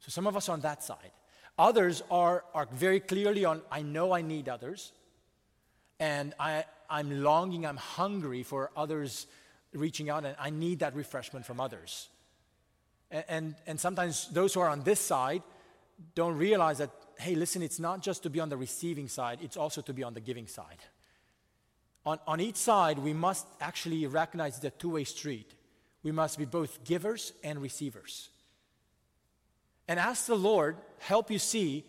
[0.00, 1.10] So some of us are on that side.
[1.58, 4.92] Others are, are very clearly on, I know I need others,
[5.98, 9.26] and I, I'm longing, I'm hungry for others
[9.72, 12.08] reaching out, and I need that refreshment from others.
[13.10, 15.42] And, and, and sometimes those who are on this side
[16.14, 19.56] don't realize that hey, listen, it's not just to be on the receiving side, it's
[19.56, 20.78] also to be on the giving side.
[22.06, 25.52] On, on each side, we must actually recognize the two way street.
[26.02, 28.30] We must be both givers and receivers.
[29.88, 31.84] And ask the Lord, help you see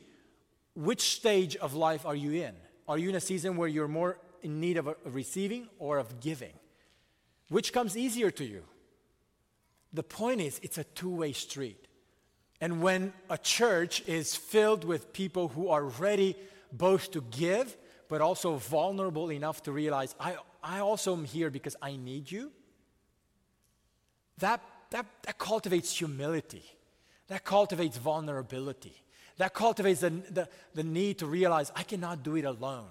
[0.74, 2.56] which stage of life are you in?
[2.88, 6.00] Are you in a season where you're more in need of, a, of receiving or
[6.00, 6.54] of giving?
[7.50, 8.64] Which comes easier to you?
[9.92, 11.88] The point is, it's a two way street.
[12.62, 16.36] And when a church is filled with people who are ready
[16.72, 17.76] both to give,
[18.08, 22.52] but also vulnerable enough to realize, I, I also am here because I need you,
[24.40, 26.64] that, that, that cultivates humility.
[27.28, 28.96] That cultivates vulnerability.
[29.38, 32.90] That cultivates the, the, the need to realize, I cannot do it alone.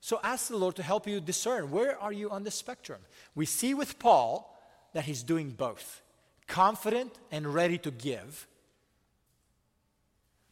[0.00, 3.00] So ask the Lord to help you discern where are you on the spectrum.
[3.34, 4.56] We see with Paul
[4.92, 6.02] that he's doing both
[6.46, 8.46] confident and ready to give,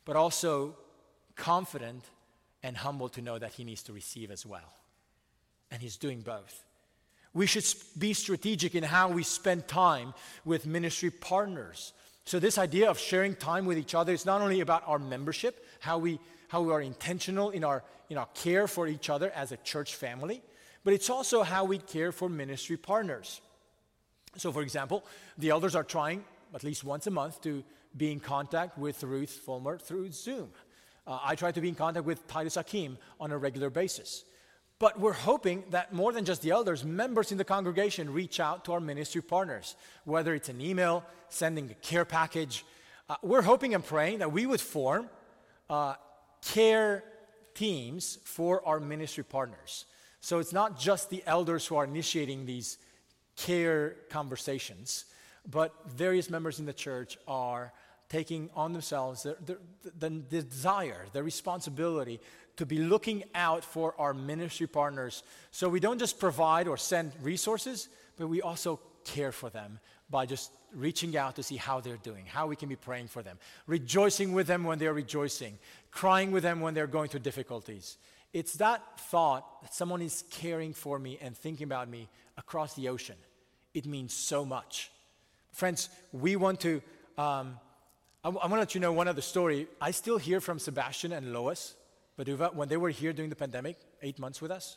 [0.05, 0.77] but also
[1.37, 2.05] confident
[2.63, 4.75] and humble to know that he needs to receive as well.
[5.71, 6.65] And he's doing both.
[7.33, 7.65] We should
[7.99, 10.15] be strategic in how we spend time
[10.45, 11.93] with ministry partners.
[12.25, 15.67] So, this idea of sharing time with each other is not only about our membership,
[15.81, 16.21] how we,
[16.55, 19.97] how we are intentional in our, in our care for each other as a church
[19.97, 20.41] family,
[20.85, 23.41] but it's also how we care for ministry partners.
[24.37, 25.05] So, for example,
[25.37, 26.25] the elders are trying
[26.55, 27.65] at least once a month to
[27.97, 30.51] be in contact with Ruth Fulmer through Zoom.
[31.05, 34.25] Uh, I try to be in contact with Titus Akim on a regular basis.
[34.79, 38.65] But we're hoping that more than just the elders, members in the congregation reach out
[38.67, 39.75] to our ministry partners,
[40.05, 42.65] whether it's an email, sending a care package.
[43.11, 45.11] Uh, we're hoping and praying that we would form
[45.69, 45.95] uh,
[46.45, 47.05] care
[47.55, 49.87] teams for our ministry partners.
[50.21, 52.79] So it's not just the elders who are initiating these
[53.37, 55.05] care conversations,
[55.51, 57.73] but various members in the church are
[58.09, 59.59] taking on themselves the, the,
[59.99, 60.11] the,
[60.43, 62.21] desire, the responsibility
[62.57, 65.23] to be looking out for our ministry partners.
[65.51, 69.81] So we don't just provide or send resources, but we also care for them
[70.15, 73.21] by just reaching out to see how they're doing, how we can be praying for
[73.21, 73.37] them,
[73.67, 75.59] rejoicing with them when they're rejoicing,
[75.91, 77.99] crying with them when they're going through difficulties.
[78.33, 82.09] It's that thought that someone is caring for me and thinking about me
[82.39, 83.17] across the ocean.
[83.75, 84.93] It means so much.
[85.51, 86.81] Friends, we want to.
[87.19, 87.59] Um,
[88.23, 89.67] I, want to let you know one other story.
[89.81, 91.75] I still hear from Sebastian and Lois
[92.17, 94.77] Baduva when they were here during the pandemic, eight months with us.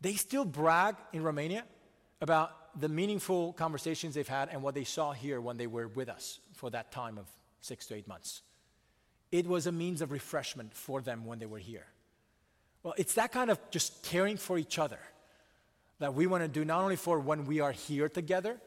[0.00, 1.64] They still brag in Romania
[2.20, 6.08] about the meaningful conversations they've had and what they saw here when they were with
[6.08, 7.26] us for that time of
[7.60, 8.42] six to eight months.
[9.30, 11.86] It was a means of refreshment for them when they were here.
[12.82, 14.98] Well, it's that kind of just caring for each other
[15.98, 18.58] that we want to do not only for when we are here together,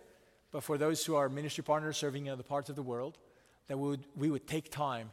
[0.51, 3.17] but for those who are ministry partners serving in other parts of the world,
[3.67, 5.11] that we would, we would take time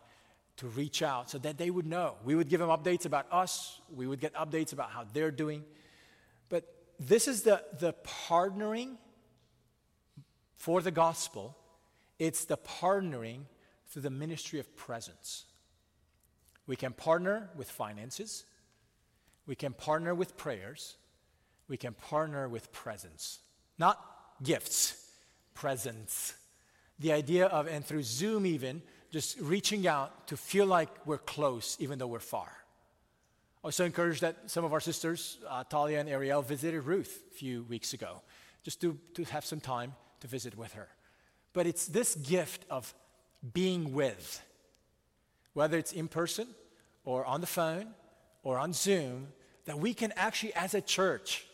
[0.59, 2.14] to reach out so that they would know.
[2.24, 5.64] We would give them updates about us, we would get updates about how they're doing.
[7.05, 7.94] This is the, the
[8.28, 8.96] partnering
[10.55, 11.57] for the gospel,
[12.20, 13.40] it's the partnering
[13.88, 15.46] through the ministry of presence.
[16.68, 18.44] We can partner with finances,
[19.48, 20.94] we can partner with prayers,
[21.66, 23.40] we can partner with presence.
[23.78, 23.98] Not
[24.40, 25.11] gifts,
[25.55, 26.34] presence.
[27.00, 28.80] The idea of, and through Zoom even,
[29.11, 32.62] just reaching out to feel like we're close even though we're far.
[33.63, 37.23] I was so encouraged that some of our sisters, uh, Talia and Ariel, visited Ruth
[37.31, 38.23] a few weeks ago,
[38.65, 40.89] just to, to have some time to visit with her.
[41.53, 42.93] But it's this gift of
[43.53, 44.43] being with,
[45.53, 46.49] whether it's in person
[47.05, 47.89] or on the phone
[48.43, 49.29] or on Zoom,
[49.67, 51.47] that we can actually, as a church,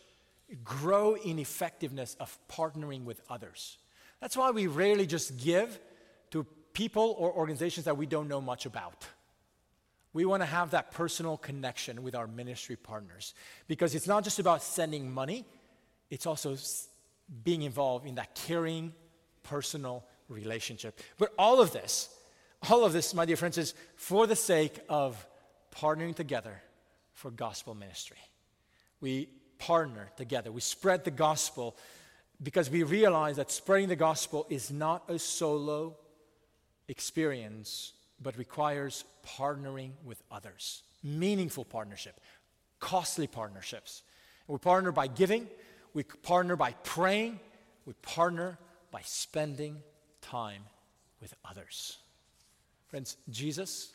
[0.63, 3.77] grow in effectiveness of partnering with others.
[4.19, 5.79] That's why we rarely just give
[6.31, 6.43] to
[6.73, 9.05] people or organizations that we don't know much about.
[10.13, 13.33] We want to have that personal connection with our ministry partners
[13.67, 15.45] because it's not just about sending money,
[16.09, 16.55] it's also
[17.43, 18.93] being involved in that caring,
[19.43, 20.99] personal relationship.
[21.17, 22.09] But all of this,
[22.69, 25.25] all of this, my dear friends, is for the sake of
[25.75, 26.61] partnering together
[27.13, 28.17] for gospel ministry.
[29.01, 29.29] We
[29.59, 31.77] partner together, we spread the gospel
[32.41, 35.97] because we realize that spreading the gospel is not a solo
[36.87, 40.83] experience, but requires partnering with others.
[41.03, 42.19] Meaningful partnership,
[42.79, 44.03] costly partnerships.
[44.47, 45.47] We partner by giving,
[45.93, 47.39] we partner by praying,
[47.85, 48.57] we partner
[48.91, 49.81] by spending
[50.21, 50.63] time
[51.21, 51.97] with others.
[52.87, 53.91] Friends, Jesus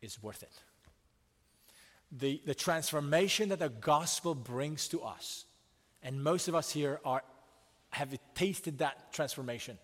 [0.00, 0.52] is worth it.
[2.12, 5.44] The, the transformation that the gospel brings to us,
[6.02, 7.22] and most of us here are,
[7.90, 9.78] have tasted that transformation.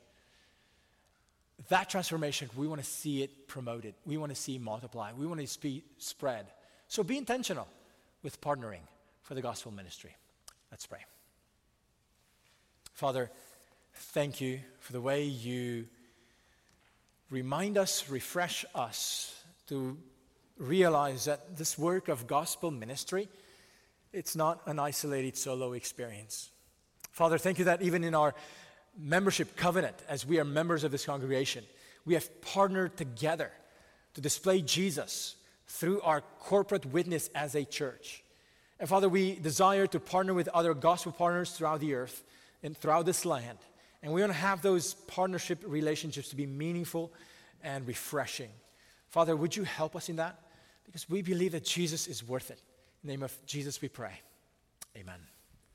[1.68, 3.94] That transformation, we want to see it promoted.
[4.06, 5.12] We want to see multiply.
[5.16, 6.46] We want to see spread.
[6.88, 7.68] So be intentional
[8.22, 8.80] with partnering
[9.22, 10.16] for the gospel ministry.
[10.70, 11.04] Let's pray.
[12.94, 13.30] Father,
[13.94, 15.86] thank you for the way you
[17.30, 19.34] remind us, refresh us
[19.68, 19.96] to
[20.58, 23.28] realize that this work of gospel ministry
[24.12, 26.50] it's not an isolated solo experience.
[27.12, 28.34] Father, thank you that even in our
[28.98, 31.64] membership covenant, as we are members of this congregation,
[32.04, 33.50] we have partnered together
[34.14, 35.36] to display Jesus
[35.66, 38.22] through our corporate witness as a church.
[38.78, 42.24] And Father, we desire to partner with other gospel partners throughout the earth
[42.62, 43.58] and throughout this land.
[44.02, 47.12] And we want to have those partnership relationships to be meaningful
[47.62, 48.50] and refreshing.
[49.08, 50.40] Father, would you help us in that?
[50.86, 52.60] Because we believe that Jesus is worth it.
[53.02, 54.20] In the name of Jesus, we pray.
[54.96, 55.20] Amen.